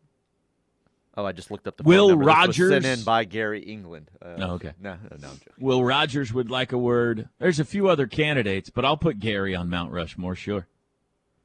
[1.18, 2.26] Oh, I just looked up the Will number.
[2.26, 2.70] Rogers?
[2.70, 4.10] sent in by Gary England.
[4.20, 4.72] Uh, Oh, okay.
[4.80, 5.52] No, no, no, I'm joking.
[5.58, 7.28] Will Rogers would like a word.
[7.38, 10.66] There's a few other candidates, but I'll put Gary on Mount Rushmore, sure.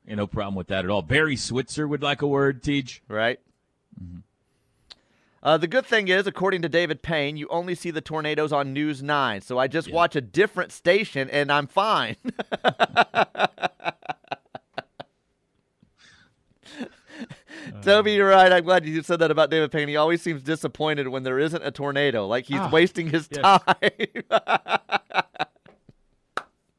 [0.06, 1.02] Yeah, no problem with that at all.
[1.02, 3.02] Barry Switzer would like a word, Teach.
[3.08, 3.40] right?
[5.44, 8.74] Uh, the good thing is, according to David Payne, you only see the tornadoes on
[8.74, 9.42] News 9.
[9.42, 12.16] So I just watch a different station and I'm fine.
[17.86, 18.52] Toby, you're right.
[18.52, 19.88] I'm glad you said that about David Payne.
[19.88, 23.42] He always seems disappointed when there isn't a tornado, like he's Ah, wasting his yes.
[23.42, 23.92] time.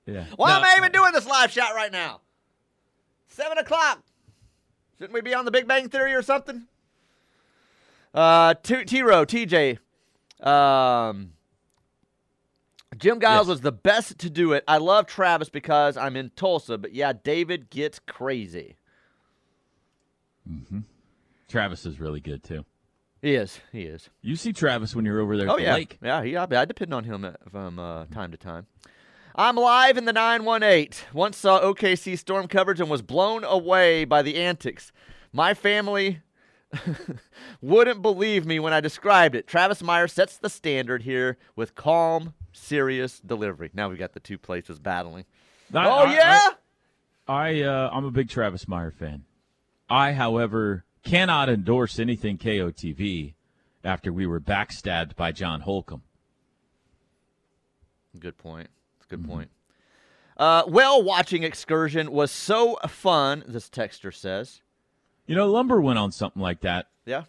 [0.04, 0.24] Yeah.
[0.34, 2.20] Why No, am I even doing this live shot right now?
[3.28, 4.02] Seven o'clock.
[4.98, 6.66] Shouldn't we be on the Big Bang Theory or something?
[8.12, 9.78] Uh, T- T-Row, TJ.
[10.44, 11.34] Um,
[12.98, 13.48] Jim Giles Yes.
[13.48, 14.64] was the best to do it.
[14.66, 18.74] I love Travis because I'm in Tulsa, but yeah, David gets crazy.
[21.52, 22.64] Travis is really good, too.
[23.20, 23.60] He is.
[23.70, 24.08] He is.
[24.22, 25.98] You see Travis when you're over there Oh yeah, lake.
[26.02, 26.24] yeah.
[26.24, 28.66] He, I, I depend on him uh, from uh, time to time.
[29.36, 31.06] I'm live in the 918.
[31.12, 34.90] Once saw OKC storm coverage and was blown away by the antics.
[35.32, 36.20] My family
[37.60, 39.46] wouldn't believe me when I described it.
[39.46, 43.70] Travis Meyer sets the standard here with calm, serious delivery.
[43.72, 45.24] Now we've got the two places battling.
[45.72, 46.40] I- oh I- yeah.
[47.28, 49.24] I uh, I'm a big Travis Meyer fan.
[49.88, 53.34] I, however, cannot endorse anything KOTV
[53.84, 56.02] after we were backstabbed by John Holcomb.
[58.18, 58.68] Good point.
[58.98, 59.50] That's a good point.
[60.36, 63.42] Uh, well, watching excursion was so fun.
[63.46, 64.60] This texter says.
[65.26, 67.24] You know, Lumber went on something like that Yeah.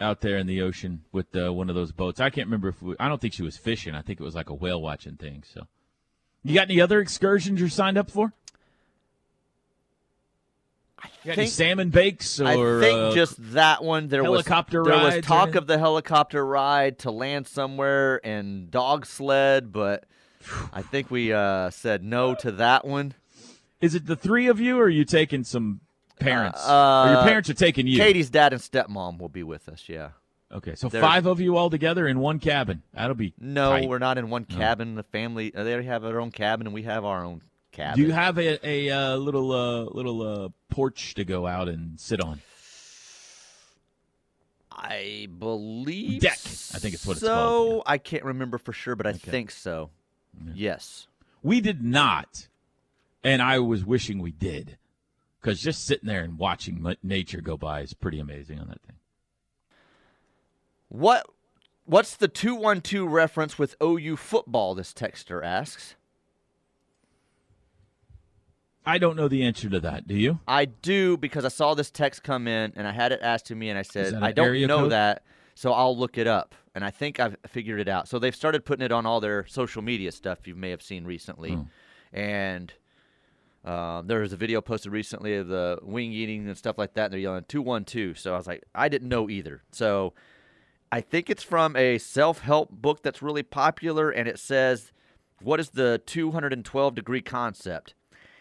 [0.00, 2.20] out there in the ocean with uh, one of those boats.
[2.20, 3.94] I can't remember if we, I don't think she was fishing.
[3.94, 5.42] I think it was like a whale watching thing.
[5.52, 5.66] So,
[6.42, 8.32] you got any other excursions you're signed up for?
[11.24, 14.08] Any think- salmon bakes or I think uh, just that one.
[14.08, 19.06] There helicopter was there was talk of the helicopter ride to land somewhere and dog
[19.06, 20.04] sled, but
[20.72, 23.14] I think we uh, said no to that one.
[23.80, 25.80] Is it the three of you, or are you taking some
[26.18, 26.66] parents?
[26.66, 27.98] Uh, or your parents are taking you?
[27.98, 29.84] Katie's dad and stepmom will be with us.
[29.88, 30.10] Yeah.
[30.50, 32.82] Okay, so They're- five of you all together in one cabin.
[32.94, 33.88] That'll be No, tight.
[33.88, 34.94] we're not in one cabin.
[34.94, 37.42] The family uh, they already have their own cabin, and we have our own
[37.76, 38.00] cabin.
[38.00, 42.00] Do you have a, a, uh little uh, little uh, porch to go out and
[42.00, 42.40] sit on?
[44.72, 47.34] I believe Deck, I think it's what it's so.
[47.34, 47.92] called, yeah.
[47.92, 49.90] I can't remember for sure, but I think so.
[50.54, 51.08] Yes.
[51.42, 52.48] We did not,
[53.24, 54.76] and I was wishing we did,
[55.40, 58.96] because just sitting there and watching nature go by is pretty amazing on that thing.
[60.88, 61.26] What
[61.84, 65.95] what's the 212 reference with OU football this texter asks?
[68.86, 70.06] I don't know the answer to that.
[70.06, 70.38] Do you?
[70.46, 73.54] I do because I saw this text come in and I had it asked to
[73.56, 74.92] me and I said I don't know code?
[74.92, 76.54] that, so I'll look it up.
[76.74, 78.06] And I think I've figured it out.
[78.06, 81.04] So they've started putting it on all their social media stuff you may have seen
[81.04, 81.62] recently, Hmm.
[82.12, 82.72] and
[83.64, 87.06] um, there was a video posted recently of the wing eating and stuff like that.
[87.06, 88.14] And they're yelling two one two.
[88.14, 89.62] So I was like, I didn't know either.
[89.72, 90.14] So
[90.92, 94.92] I think it's from a self help book that's really popular, and it says,
[95.42, 97.94] "What is the 212 degree concept?"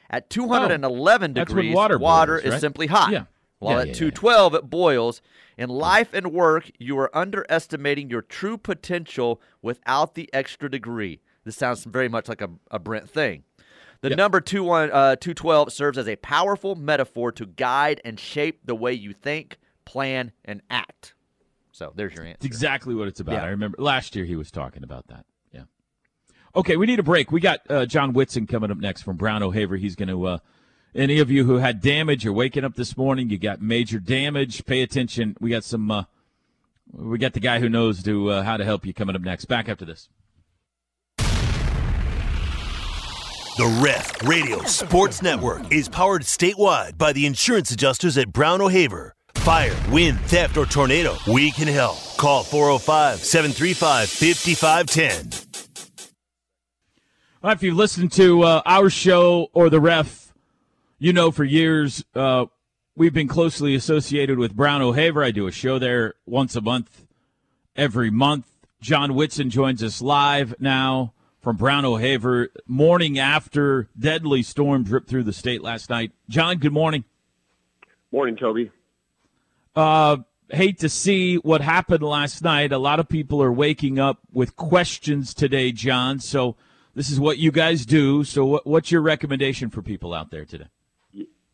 [0.09, 2.61] At 211 Oh, degrees, water boils, is right?
[2.61, 3.11] simply hot.
[3.11, 3.25] Yeah.
[3.59, 3.93] While Yeah, at yeah.
[3.93, 5.21] 212 it boils.
[5.57, 11.21] In life and work, you are underestimating your true potential without the extra degree.
[11.45, 13.43] This sounds very much like a, a Brent thing.
[14.01, 14.17] The Yep.
[14.17, 18.75] number two one, uh, 212 serves as a powerful metaphor to guide and shape the
[18.75, 21.13] way you think, plan, and act.
[21.71, 22.35] So there's your answer.
[22.37, 23.35] It's exactly what it's about.
[23.35, 23.43] Yeah.
[23.45, 25.25] I remember last year he was talking about that.
[26.55, 27.31] Okay, we need a break.
[27.31, 29.75] We got uh, John Whitson coming up next from Brown O'Haver.
[29.75, 30.25] He's going to.
[30.25, 30.37] Uh,
[30.93, 34.65] any of you who had damage, you're waking up this morning, you got major damage.
[34.65, 35.35] Pay attention.
[35.41, 35.91] We got some.
[35.91, 36.03] Uh,
[36.93, 39.45] we got the guy who knows to uh, how to help you coming up next.
[39.45, 40.07] Back after this.
[43.57, 49.13] The Ref Radio Sports Network is powered statewide by the insurance adjusters at Brown O'Haver.
[49.35, 51.97] Fire, wind, theft, or tornado, we can help.
[52.17, 55.54] Call 405 735 5510.
[57.47, 60.33] If you've listened to uh, our show or the ref,
[60.97, 62.47] you know for years uh,
[62.95, 65.23] we've been closely associated with Brown O'Haver.
[65.23, 67.05] I do a show there once a month,
[67.75, 68.47] every month.
[68.81, 75.23] John Whitson joins us live now from Brown O'Haver, morning after deadly storm dripped through
[75.23, 76.13] the state last night.
[76.27, 77.03] John, good morning.
[78.11, 78.71] Morning, Toby.
[79.75, 80.17] Uh,
[80.49, 82.71] hate to see what happened last night.
[82.71, 86.19] A lot of people are waking up with questions today, John.
[86.19, 86.55] So
[86.95, 88.23] this is what you guys do.
[88.23, 90.65] So what, what's your recommendation for people out there today?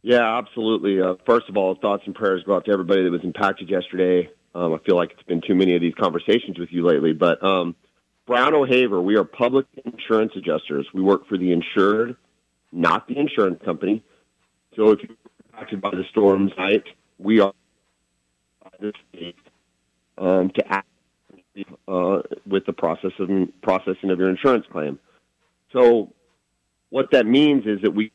[0.04, 1.02] Yeah, absolutely.
[1.02, 4.30] Uh, first of all, thoughts and prayers go out to everybody that was impacted yesterday.
[4.56, 7.14] Um, I feel like it's been too many of these conversations with you lately.
[7.14, 7.76] But um,
[8.26, 10.88] Brown O'Haver, we are public insurance adjusters.
[10.94, 12.16] We work for the insured,
[12.72, 14.04] not the insurance company.
[14.76, 15.18] So if you're
[15.54, 16.84] impacted by the storm tonight,
[17.20, 17.54] we are
[20.18, 20.88] um, to act
[21.88, 23.30] uh, with the process of
[23.62, 24.98] processing of your insurance claim.
[25.74, 26.14] So
[26.90, 28.12] what that means is that we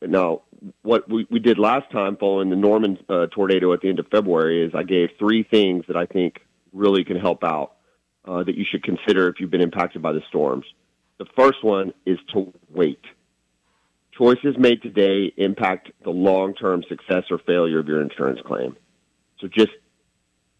[0.00, 0.42] now
[0.82, 4.06] what we, we did last time following the Norman uh, tornado at the end of
[4.08, 6.40] February is I gave three things that I think
[6.72, 7.74] really can help out
[8.24, 10.64] uh, that you should consider if you've been impacted by the storms.
[11.18, 13.00] The first one is to wait.
[14.16, 18.76] Choices made today impact the long-term success or failure of your insurance claim.
[19.40, 19.70] So just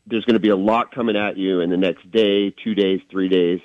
[0.06, 3.00] there's going to be a lot coming at you in the next day, two days,
[3.10, 3.60] three days.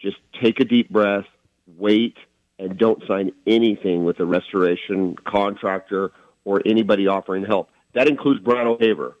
[0.00, 1.26] Just take a deep breath,
[1.66, 2.16] wait,
[2.58, 6.12] and don't sign anything with a restoration contractor
[6.44, 7.70] or anybody offering help.
[7.94, 9.16] That includes Brown O'Haver.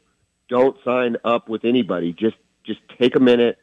[0.48, 2.12] Don't sign up with anybody.
[2.12, 3.58] Just just take a minute,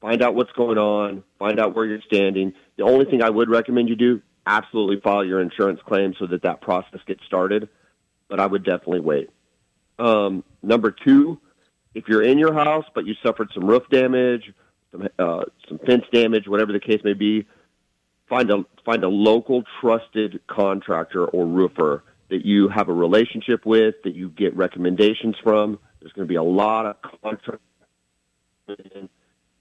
[0.00, 2.52] find out what's going on, find out where you're standing.
[2.76, 6.42] The only thing I would recommend you do, absolutely file your insurance claim so that
[6.42, 7.68] that process gets started.
[8.28, 9.30] But I would definitely wait.
[9.98, 11.38] Um, number two,
[11.94, 14.52] if you're in your house but you suffered some roof damage,
[14.90, 17.46] some uh, some fence damage, whatever the case may be,
[18.32, 23.94] find a find a local trusted contractor or roofer that you have a relationship with,
[24.04, 25.78] that you get recommendations from.
[26.00, 27.60] There's going to be a lot of contractors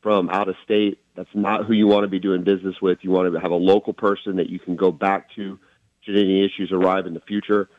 [0.02, 1.00] from out of state.
[1.16, 3.00] That's not who you want to be doing business with.
[3.02, 5.60] You want to have a local person that you can go back to
[6.00, 7.70] should any issues arrive in the future.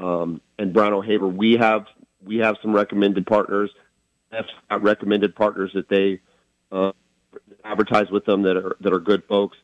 [0.00, 1.86] Um, and Brown O'Haver, we have
[2.24, 3.70] we have some recommended partners.
[4.68, 6.20] Recommended partners that they
[6.72, 6.90] uh,
[7.64, 9.56] advertise with them that are that are good folks.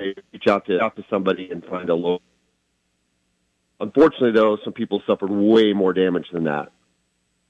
[0.00, 2.22] Reach out to out to somebody and find a local.
[3.80, 6.72] Unfortunately, though, some people suffered way more damage than that.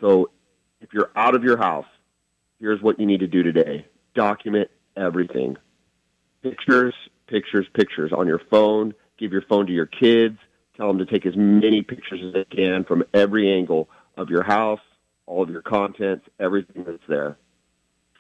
[0.01, 0.31] So,
[0.81, 1.87] if you're out of your house,
[2.59, 5.57] here's what you need to do today: document everything.
[6.43, 6.95] Pictures,
[7.27, 8.95] pictures, pictures on your phone.
[9.19, 10.39] Give your phone to your kids.
[10.77, 14.43] Tell them to take as many pictures as they can from every angle of your
[14.43, 14.81] house,
[15.27, 17.37] all of your contents, everything that's there.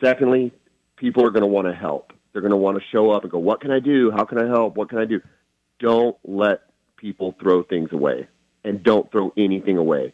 [0.03, 0.53] Secondly,
[0.97, 2.13] people are going to want to help.
[2.33, 4.11] They're going to want to show up and go, "What can I do?
[4.11, 4.77] How can I help?
[4.77, 5.21] What can I do?"
[5.79, 6.63] Don't let
[6.97, 8.29] people throw things away,
[8.65, 10.13] and don't throw anything away.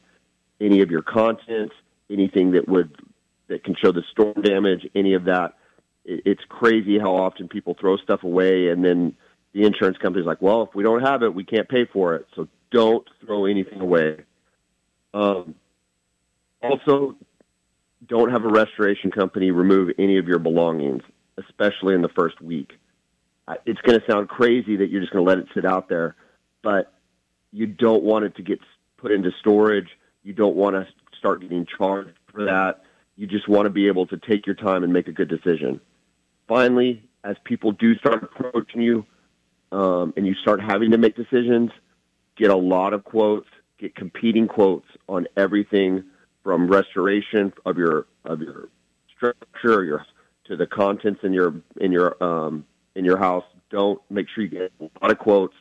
[0.61, 1.75] Any of your contents,
[2.11, 2.91] anything that would
[3.49, 5.55] that can show the storm damage, any of that.
[6.05, 9.15] It- It's crazy how often people throw stuff away, and then
[9.53, 12.27] the insurance company's like, "Well, if we don't have it, we can't pay for it."
[12.35, 14.25] So don't throw anything away.
[15.15, 15.55] Um,
[16.63, 17.17] also,
[18.07, 21.03] don't have a restoration company remove any of your belongings,
[21.39, 22.73] especially in the first week.
[23.65, 26.17] It's going to sound crazy that you're just going to let it sit out there,
[26.63, 26.93] but
[27.53, 28.61] You don't want it to get
[28.99, 29.89] put into storage.
[30.23, 30.87] You don't want to
[31.19, 32.83] start getting charged for that.
[33.17, 35.81] You just want to be able to take your time and make a good decision.
[36.49, 39.07] Finally, as people do start approaching you
[39.73, 41.71] um, and you start having to make decisions,
[42.37, 46.05] get a lot of quotes, get competing quotes on everything
[46.43, 48.69] from restoration of your of your
[49.17, 50.05] structure, your
[50.49, 53.45] to the contents in your in your um, in your house.
[53.71, 55.55] Don't make sure you get a lot of quotes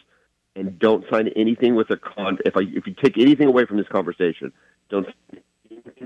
[0.55, 2.37] and don't sign anything with a con.
[2.45, 4.51] If I if you take anything away from this conversation,
[4.89, 5.07] don't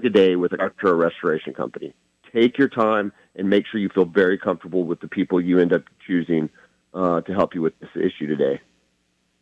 [0.02, 1.94] today with a or restoration company.
[2.34, 5.74] Take your time and make sure you feel very comfortable with the people you end
[5.74, 6.50] up choosing
[6.94, 8.62] uh, to help you with this issue today.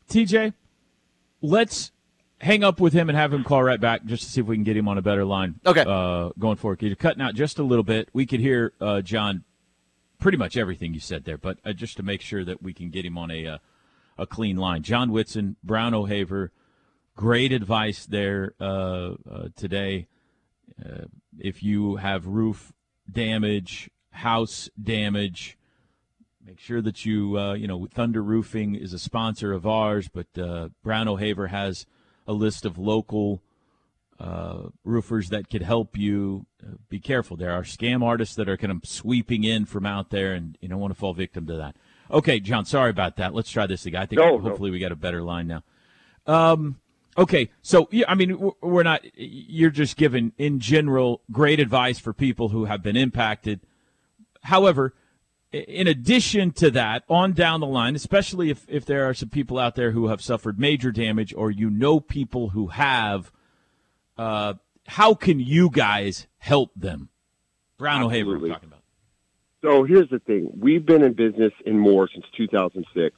[0.09, 0.53] TJ,
[1.41, 1.91] let's
[2.39, 4.55] hang up with him and have him call right back just to see if we
[4.55, 5.59] can get him on a better line.
[5.65, 5.83] Okay.
[5.85, 8.09] Uh, going forward, you're cutting out just a little bit.
[8.13, 9.43] We could hear uh, John
[10.19, 12.89] pretty much everything you said there, but uh, just to make sure that we can
[12.89, 13.57] get him on a uh,
[14.17, 14.81] a clean line.
[14.81, 16.51] John Whitson, Brown O'Haver,
[17.15, 20.07] great advice there uh, uh, today.
[21.39, 22.73] if you have roof
[23.11, 25.55] damage, house damage,
[26.43, 30.33] make sure that you you know Thunder Roofing is a sponsor of ours, but
[30.83, 31.85] Brown O'Haver has
[32.27, 33.41] a list of local
[34.19, 36.45] uh, roofers that could help you.
[36.61, 37.37] Uh, be careful.
[37.37, 40.67] There are scam artists that are kind of sweeping in from out there, and you
[40.67, 41.75] don't want to fall victim to that.
[42.09, 43.33] Okay, John, sorry about that.
[43.33, 44.01] Let's try this again.
[44.01, 44.39] I think No, no.
[44.39, 45.63] hopefully we got a better line now.
[46.25, 46.79] Um,
[47.17, 49.01] okay, so yeah, I mean, we're- not.
[49.15, 53.59] You're just giving, in general, great advice for people who have been impacted.
[54.43, 54.93] However,
[55.51, 59.57] in addition to that, on down the line, especially if, if there are some people
[59.57, 63.31] out there who have suffered major damage or you know people who have,
[64.17, 64.55] uh,
[64.87, 67.09] how can you guys help them?
[67.77, 68.81] Brown O'Haver, I'm talking about.
[69.61, 73.15] So here's the thing: we've been in business in Moore since 2006.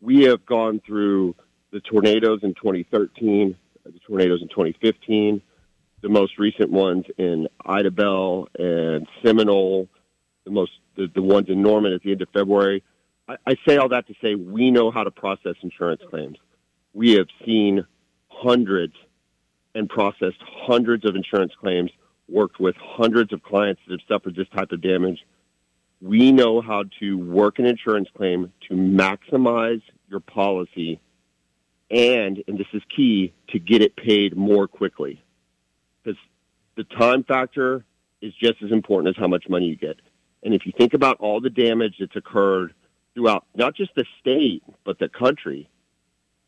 [0.00, 1.34] We have gone through
[1.72, 5.42] the tornadoes in 2013, the tornadoes in 2015,
[6.02, 9.88] the most recent ones in Idabel and Seminole,
[10.44, 12.82] the most the, the ones in Norman at the end of February.
[13.28, 16.38] I, I say all that to say we know how to process insurance claims.
[16.92, 17.86] We have seen
[18.28, 18.94] hundreds
[19.74, 21.90] and processed hundreds of insurance claims,
[22.28, 25.24] worked with hundreds of clients that have suffered this type of damage.
[26.00, 31.00] We know how to work an insurance claim to maximize your policy
[31.90, 35.22] and, and this is key, to get it paid more quickly.
[36.02, 36.18] Because
[36.76, 37.84] the time factor
[38.20, 40.00] is just as important as how much money you get.
[40.42, 42.74] And if you think about all the damage that's occurred
[43.14, 45.68] throughout not just the state, but the country,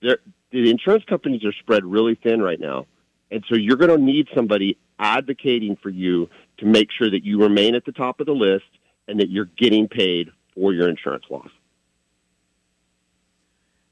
[0.01, 0.19] the
[0.53, 2.87] insurance companies are spread really thin right now.
[3.31, 7.41] And so you're going to need somebody advocating for you to make sure that you
[7.41, 8.65] remain at the top of the list
[9.07, 11.49] and that you're getting paid for your insurance loss.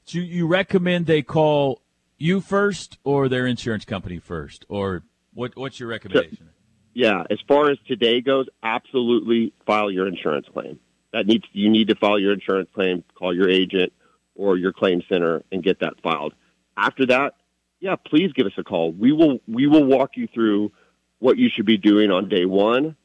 [0.05, 1.81] So you, recommend they call
[2.17, 4.65] you first or their insurance company first?
[4.69, 6.49] Or what, what's your recommendation?
[6.97, 10.79] Yeah, as far as today goes, absolutely file your insurance claim.
[11.13, 13.93] That needs you need to file your insurance claim, call your agent
[14.33, 16.33] or your claim center and get that filed.
[16.75, 17.35] After that,
[17.79, 18.91] yeah, please give us a call.
[18.91, 20.71] We will we will walk you through
[21.19, 22.95] what you should be doing on day 1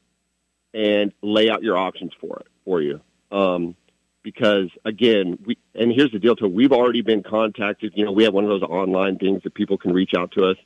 [0.73, 2.99] and lay out your options for it for you.
[3.31, 3.75] Um,
[4.23, 6.47] because again, we and here's the deal too.
[6.47, 7.93] We've already been contacted.
[7.95, 10.45] You know, we have one of those online things that people can reach out to
[10.45, 10.57] us.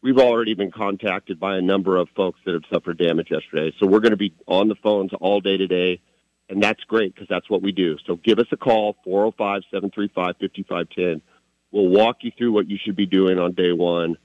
[0.00, 3.74] We've already been contacted by a number of folks that have suffered damage yesterday.
[3.80, 6.00] So we're going to be on the phones all day today,
[6.48, 7.98] and that's great because that's what we do.
[8.06, 11.20] So give us a call 405-735-5510.
[11.72, 14.18] We'll walk you through what you should be doing on day one,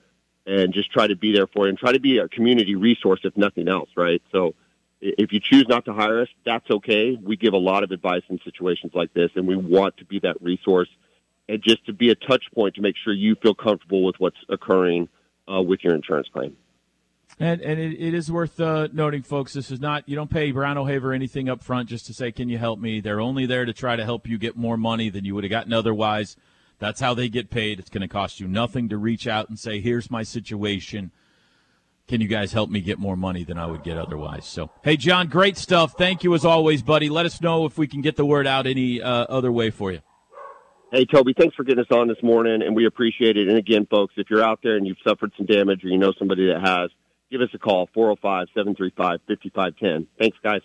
[0.46, 3.22] and just try to be there for you and try to be a community resource
[3.24, 3.90] if nothing else.
[3.96, 4.22] Right.
[4.32, 4.54] So
[5.02, 7.18] if you choose not to hire us, that's okay.
[7.22, 10.20] We give a lot of advice in situations like this, and we want to be
[10.20, 10.90] that resource
[11.50, 14.38] and just to be a touch point to make sure you feel comfortable with what's
[14.50, 15.10] occurring
[15.52, 16.56] uh, with your insurance claim.
[17.40, 19.54] And and it, it is worth uh, noting, folks.
[19.54, 22.48] This is not you don't pay Brown O'Haver anything up front just to say, "Can
[22.48, 25.26] you help me?" They're only there to try to help you get more money than
[25.26, 26.36] you would have gotten otherwise.
[26.78, 27.80] That's how they get paid.
[27.80, 31.12] It's going to cost you nothing to reach out and say, "Here's my situation.
[32.08, 34.96] Can you guys help me get more money than I would get otherwise?" So, hey,
[34.96, 35.94] John, great stuff.
[35.98, 37.10] Thank you as always, buddy.
[37.10, 39.92] Let us know if we can get the word out any uh, other way for
[39.92, 40.02] you.
[40.94, 43.48] Hey, Toby, thanks for getting us on this morning, and we appreciate it.
[43.48, 46.14] And again, folks, if you're out there and you've suffered some damage or you know
[46.20, 46.92] somebody that has,
[47.32, 50.08] give us a call, 405 735 5510.
[50.20, 50.62] Thanks, guys.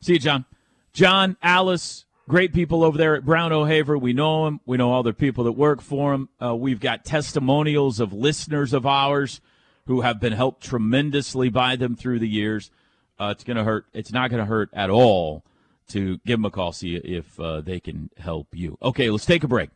[0.00, 0.44] See you, John.
[0.92, 3.98] John, Alice, great people over there at Brown O'Haver.
[3.98, 4.60] We know them.
[4.64, 6.28] We know all the people that work for them.
[6.40, 9.40] Uh, we've got testimonials of listeners of ours
[9.86, 12.70] who have been helped tremendously by them through the years.
[13.18, 13.86] Uh, it's going to hurt.
[13.92, 15.42] It's not going to hurt at all
[15.88, 18.78] to give them a call, see if uh, they can help you.
[18.82, 19.70] Okay, let's take a break.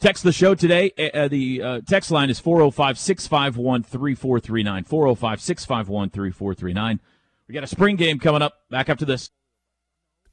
[0.00, 0.90] Text the show today.
[1.14, 4.84] Uh, the uh, text line is 405 651 3439.
[4.84, 7.00] 405 651 3439.
[7.48, 8.54] We got a spring game coming up.
[8.70, 9.30] Back up to this.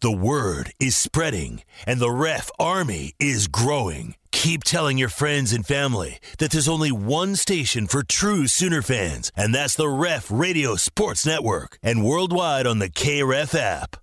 [0.01, 4.15] The word is spreading, and the ref army is growing.
[4.31, 9.31] Keep telling your friends and family that there's only one station for true Sooner fans,
[9.35, 13.97] and that's the Ref Radio Sports Network, and worldwide on the KREF app.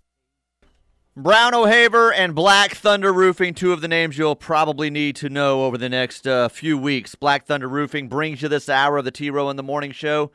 [1.18, 5.64] Brown O'Haver and Black Thunder Roofing, two of the names you'll probably need to know
[5.64, 7.16] over the next uh, few weeks.
[7.16, 10.30] Black Thunder Roofing brings you this hour of the T Row in the Morning Show.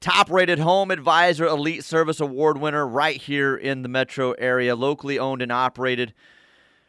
[0.00, 5.18] Top rated home advisor, elite service award winner right here in the metro area, locally
[5.18, 6.14] owned and operated,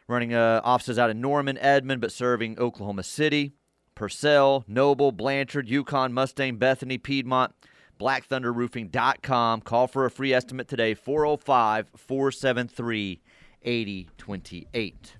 [0.08, 3.52] running uh, offices out in Norman, Edmond, but serving Oklahoma City,
[3.94, 7.52] Purcell, Noble, Blanchard, Yukon, Mustang, Bethany, Piedmont.
[8.00, 9.60] BlackThunderRoofing.com.
[9.60, 13.22] Call for a free estimate today, 405 473
[13.64, 15.16] 8028.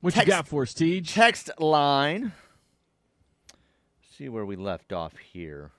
[0.00, 1.00] What Text- you got for us, Tej?
[1.00, 2.32] Text line.
[4.16, 5.70] See where we left off here.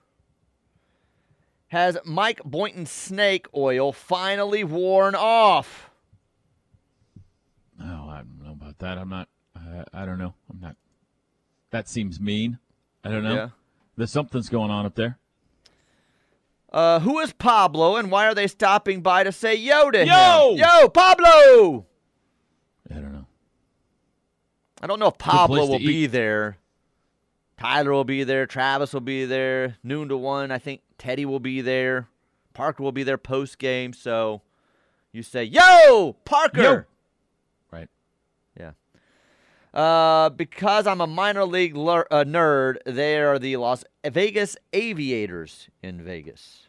[1.68, 5.92] Has Mike Boynton's snake oil finally worn off?
[7.80, 8.98] Oh, I don't know about that.
[8.98, 9.30] I'm not.
[9.56, 10.34] Uh, I don't know.
[10.50, 10.76] I'm not.
[11.70, 12.58] That seems mean.
[13.04, 13.36] I don't know.
[13.36, 13.50] Yeah.
[13.96, 15.19] There's something's going on up there.
[16.72, 20.52] Uh, who is Pablo and why are they stopping by to say yo to Yo!
[20.54, 20.58] him?
[20.60, 21.86] Yo, Yo, Pablo!
[22.92, 23.26] I don't know.
[24.82, 26.08] I don't know if Pablo place to will be eat.
[26.08, 26.58] there.
[27.60, 28.46] Tyler will be there.
[28.46, 29.78] Travis will be there.
[29.84, 30.52] Noon to one.
[30.52, 32.08] I think Teddy will be there.
[32.54, 33.92] Parker will be there post game.
[33.94, 34.42] So
[35.12, 36.84] you say, "Yo, Parker." Yo.
[39.74, 39.80] Right.
[39.80, 39.86] Yeah.
[40.26, 45.68] Uh, because I'm a minor league ler- uh, nerd, they are the Las Vegas Aviators
[45.84, 46.68] in Vegas.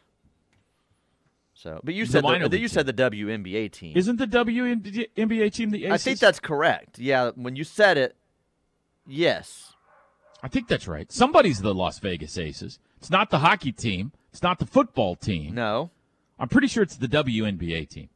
[1.53, 3.95] So, but you said minor the, league you said the WNBA team.
[3.95, 5.91] Isn't the WNBA team the Aces?
[5.93, 6.97] I think that's correct.
[6.97, 8.15] Yeah, when you said it,
[9.05, 9.73] yes.
[10.41, 11.11] I think that's right.
[11.11, 12.79] Somebody's the Las Vegas Aces.
[12.97, 14.11] It's not the hockey team.
[14.31, 15.53] It's not the football team.
[15.53, 15.91] No.
[16.39, 18.09] I'm pretty sure it's the WNBA team.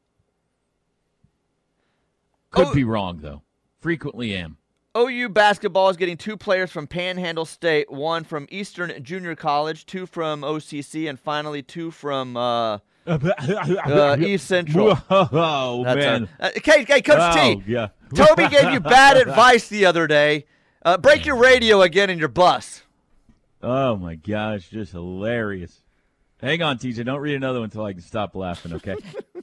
[2.50, 2.74] Could Oh.
[2.74, 3.44] be wrong though.
[3.80, 4.58] Frequently am.
[4.96, 10.06] OU basketball is getting two players from Panhandle State, one from Eastern Junior College, two
[10.06, 14.98] from OCC, and finally two from uh, uh, East Central.
[15.10, 16.30] Oh That's man.
[16.40, 17.64] uh, okay, hey, Coach oh, T.
[17.68, 17.90] yeah.
[18.16, 20.46] Toby gave you bad advice the other day.
[20.84, 22.84] Uh, break your radio again in your bus.
[23.62, 25.82] Oh my gosh, just hilarious.
[26.42, 27.06] Hang on, TJ.
[27.06, 28.74] Don't read another one until I can stop laughing.
[28.74, 28.96] Okay.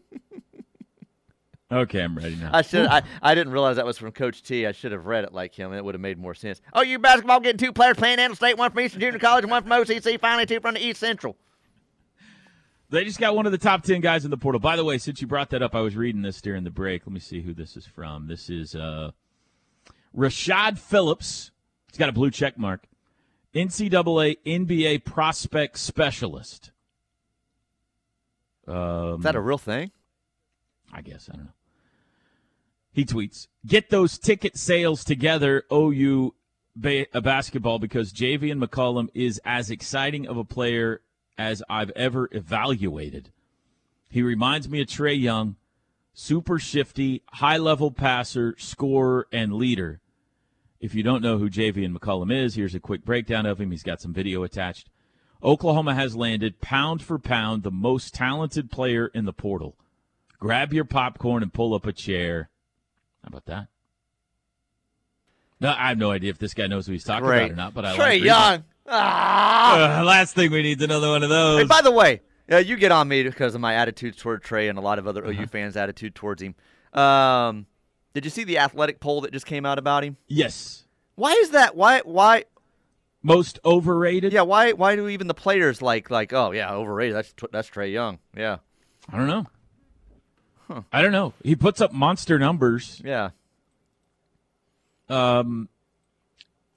[1.73, 2.51] okay, I'm ready now.
[2.53, 2.87] I should.
[2.87, 4.67] I, I didn't realize that was from Coach T.
[4.67, 5.73] I should have read it like him.
[5.73, 6.61] It would have made more sense.
[6.73, 9.51] Oh, you basketball getting two players playing Panhandle State, one from Eastern Junior College, and
[9.51, 10.21] one from OCC.
[10.21, 11.37] Finally, two from the East Central.
[12.91, 14.61] They just got one of the top 10 guys in the portal.
[14.61, 17.07] By the way, since you brought that up, I was reading this during the break.
[17.07, 18.27] Let me see who this is from.
[18.27, 19.13] This is uh,
[20.15, 21.53] Rashad Phillips.
[21.91, 22.85] He's got a blue check mark.
[23.55, 26.71] NCAA NBA prospect specialist.
[28.69, 29.91] Um, Is that a real thing?
[30.93, 31.31] I guess.
[31.33, 31.53] I don't know.
[32.93, 36.35] He tweets, get those ticket sales together, OU
[36.77, 41.01] ba- uh, basketball, because Javian McCollum is as exciting of a player
[41.39, 43.31] as I've ever evaluated.
[44.11, 45.57] He reminds me of Trae Young,
[46.13, 50.01] super shifty, high level passer, scorer, and leader.
[50.79, 53.71] If you don't know who Javian McCollum is, here's a quick breakdown of him.
[53.71, 54.91] He's got some video attached.
[55.43, 59.77] Oklahoma has landed pound for pound the most talented player in the portal.
[60.39, 62.51] Grab your popcorn and pull up a chair.
[63.23, 63.67] How about that?
[65.61, 67.75] No, I have no idea if this guy knows who he's talking about or not,
[67.75, 68.23] but I Trae like.
[68.23, 68.65] Young.
[68.89, 70.01] Ah.
[70.01, 71.61] Uh, last thing we need is another one of those.
[71.61, 72.21] Hey, by the way,
[72.51, 75.07] uh, you get on me because of my attitude toward Trae and a lot of
[75.07, 75.41] other Uh-huh.
[75.43, 76.57] OU fans' attitude towards him.
[76.93, 77.67] Um,
[78.13, 80.17] did you see the athletic poll that just came out about him?
[80.29, 80.81] yes.
[81.15, 81.77] Why is that?
[81.77, 82.01] Why?
[82.01, 82.45] Why?
[83.23, 84.33] Most overrated?
[84.33, 84.43] Yeah.
[84.43, 84.73] Why?
[84.73, 86.33] Why do even the players like like?
[86.33, 87.15] Oh yeah, overrated.
[87.15, 88.19] That's that's Trae Young.
[88.37, 88.57] Yeah.
[89.11, 89.47] I don't know.
[90.93, 91.33] I don't know.
[91.45, 93.01] He puts up monster numbers.
[93.05, 93.31] Yeah.
[95.09, 95.69] Um,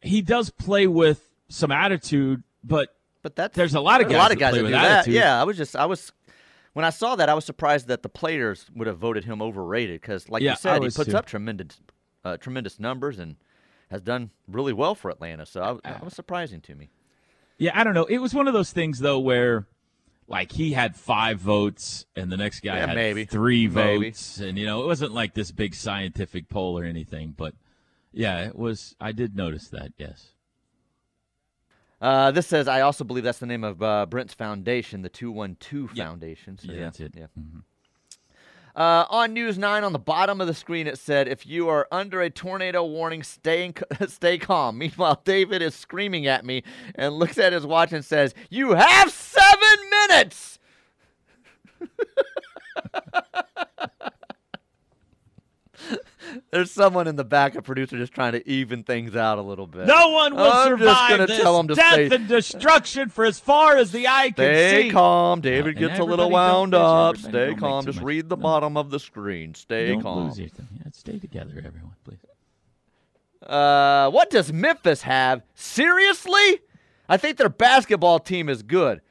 [0.02, 2.90] he does play with some attitude, but
[3.22, 4.78] But that's There's a lot of guys a lot of that guys that with do
[4.78, 4.92] that.
[5.00, 5.14] attitude.
[5.16, 5.40] Yeah.
[5.40, 6.12] I was just I was
[6.74, 10.02] when I saw that I was surprised that the players would have voted him overrated
[10.02, 11.18] because like Yeah, you said he puts too.
[11.18, 11.80] up tremendous
[12.24, 13.36] uh, tremendous numbers and
[13.92, 15.46] has done really well for Atlanta.
[15.46, 16.90] So I, that was surprising to me.
[17.58, 18.06] yeah, I don't know.
[18.06, 19.68] It was one of those things though where
[20.28, 23.26] like he had five votes and the next guy Yeah, had maybe.
[23.26, 24.10] three Maybe.
[24.10, 27.54] votes, and you know it wasn't like this big scientific poll or anything, but
[28.12, 28.96] yeah, it was.
[29.00, 29.92] I did notice that.
[29.98, 30.30] Yes.
[32.02, 35.32] Uh, this says I also believe that's the name of uh, Brent's foundation, the two
[35.32, 36.06] one two Yeah.
[36.06, 36.58] foundation.
[36.58, 37.14] So, Yeah, yeah, that's it.
[37.16, 37.28] Yeah.
[38.76, 41.88] Uh, on News 9, on the bottom of the screen, it said, if you are
[41.92, 43.74] under a tornado warning, stay, in,
[44.10, 44.78] stay calm.
[44.78, 46.64] Meanwhile, David is screaming at me
[46.96, 50.60] and looks at his watch and says, You have seven minutes!
[56.52, 59.68] There's someone in the back, a producer, just trying to even things out a little
[59.68, 59.88] bit.
[59.88, 63.10] No one will I'm just survive gonna this tell him to death stay- and destruction
[63.10, 64.92] for as far as the eye can Stay see.
[64.92, 65.42] calm.
[65.42, 67.18] David and gets a little wound up.
[67.18, 67.86] Stay don't calm.
[67.86, 68.06] Just much.
[68.06, 68.42] read the No.
[68.44, 69.54] bottom of the screen.
[69.56, 70.26] Stay Don't calm.
[70.28, 70.48] lose your.
[70.58, 72.20] Yeah, stay together, everyone, please.
[73.46, 75.44] Uh, what does Memphis have?
[75.54, 76.62] Seriously?
[77.08, 79.02] I think their basketball team is good.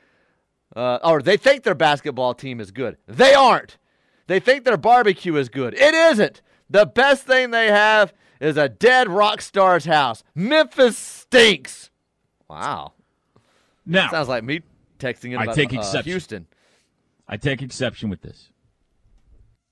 [0.74, 2.96] Uh, or they think their basketball team is good.
[3.06, 3.78] They aren't.
[4.26, 5.74] They think their barbecue is good.
[5.74, 6.42] It isn't.
[6.70, 10.24] The best thing they have is a dead rock star's house.
[10.34, 11.90] Memphis stinks.
[12.48, 12.92] Wow.
[13.86, 14.62] Now, Sounds like me
[14.98, 16.10] texting it I about take uh, exception.
[16.10, 16.46] Houston.
[17.28, 18.50] I take exception with this.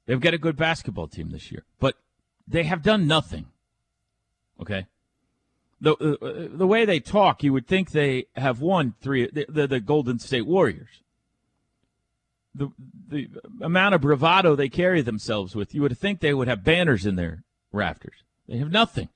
[0.07, 1.97] They've got a good basketball team this year, but
[2.47, 3.47] they have done nothing.
[4.61, 4.86] Okay.
[5.80, 9.28] The uh, the way they talk, you would think they have won three.
[9.32, 11.01] The, the, the Golden State Warriors.
[12.55, 12.70] The
[13.09, 13.28] the
[13.62, 17.16] amount of bravado they carry themselves with, you would think they would have banners in
[17.16, 18.24] their rafters.
[18.46, 19.09] They have nothing.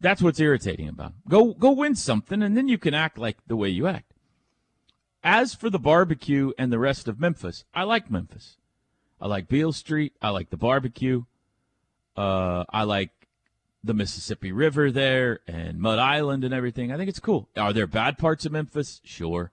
[0.00, 1.06] That's what's irritating about.
[1.12, 1.22] 'em.
[1.28, 4.12] Go go win something, and then you can act like the way you act.
[5.22, 8.56] As for the barbecue and the rest of Memphis, I like Memphis.
[9.20, 10.14] I like Beale Street.
[10.22, 11.24] I like the barbecue.
[12.16, 13.10] Uh, I like
[13.82, 16.92] the Mississippi River there and Mud Island and everything.
[16.92, 17.48] I think it's cool.
[17.56, 19.00] Are there bad parts of Memphis?
[19.04, 19.52] Sure.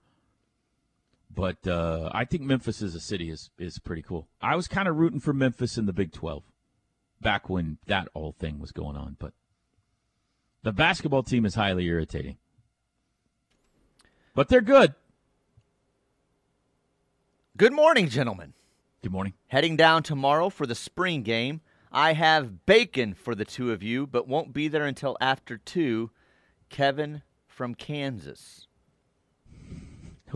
[1.36, 4.28] But uh, I think Memphis as a city is, is pretty cool.
[4.42, 6.44] I was kind of rooting for Memphis in the Big 12
[7.22, 9.16] back when that whole thing was going on.
[9.18, 9.34] But
[10.62, 12.38] the basketball team is highly irritating.
[14.36, 14.94] But they're good.
[17.58, 18.54] Good morning, gentlemen.
[19.02, 19.34] Good morning.
[19.48, 21.62] Heading down tomorrow for the spring game.
[21.92, 26.12] I have bacon for the two of you, but won't be there until after two.
[26.70, 28.68] Kevin from Kansas.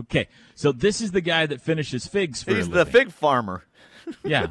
[0.00, 3.64] Okay, so this is the guy that finishes figs for He's the fig farmer.
[4.24, 4.48] Yeah.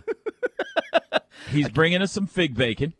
[1.49, 2.93] He's bringing us some fig bacon,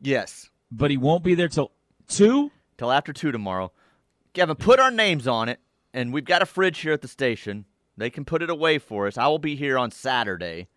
[0.00, 0.48] Yes.
[0.70, 1.70] but he won't be there till
[2.06, 2.50] two.
[2.78, 3.72] Till after two tomorrow.
[4.32, 5.60] Kevin, put our names on it,
[5.92, 7.66] and we've got a fridge here at the station.
[7.98, 9.18] They can put it away for us.
[9.18, 10.68] I will be here on Saturday.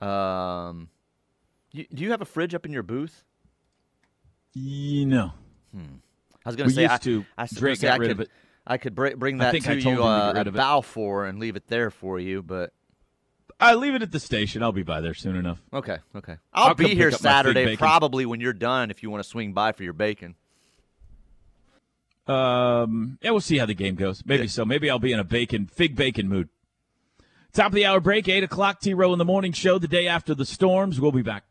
[0.00, 0.88] Um,
[1.72, 3.24] you, do you have a fridge up in your booth?
[4.54, 5.32] You know,
[5.74, 5.80] I
[6.48, 7.24] was going We say used I, to.
[7.36, 8.30] I, gonna Drake got I rid could, of it.
[8.68, 10.54] I could br- bring that to you to uh, rid at.
[10.54, 12.72] Balfour and leave it there for you, but
[13.58, 14.62] I leave it at the station.
[14.62, 15.60] I'll be by there soon enough.
[15.72, 16.36] Okay, okay.
[16.52, 18.90] I'll, I'll be here pick up my fig Saturday, probably when you're done.
[18.90, 20.36] If you want to swing by for your bacon.
[22.26, 24.22] Um, yeah, we'll see how the game goes.
[24.26, 24.66] Maybe so.
[24.66, 26.50] Maybe I'll be in a bacon, fig bacon mood.
[27.54, 28.80] Top of the hour break, eight o'clock.
[28.80, 29.78] T Row in the morning show.
[29.78, 31.00] The day after the storms.
[31.00, 31.44] We'll be back.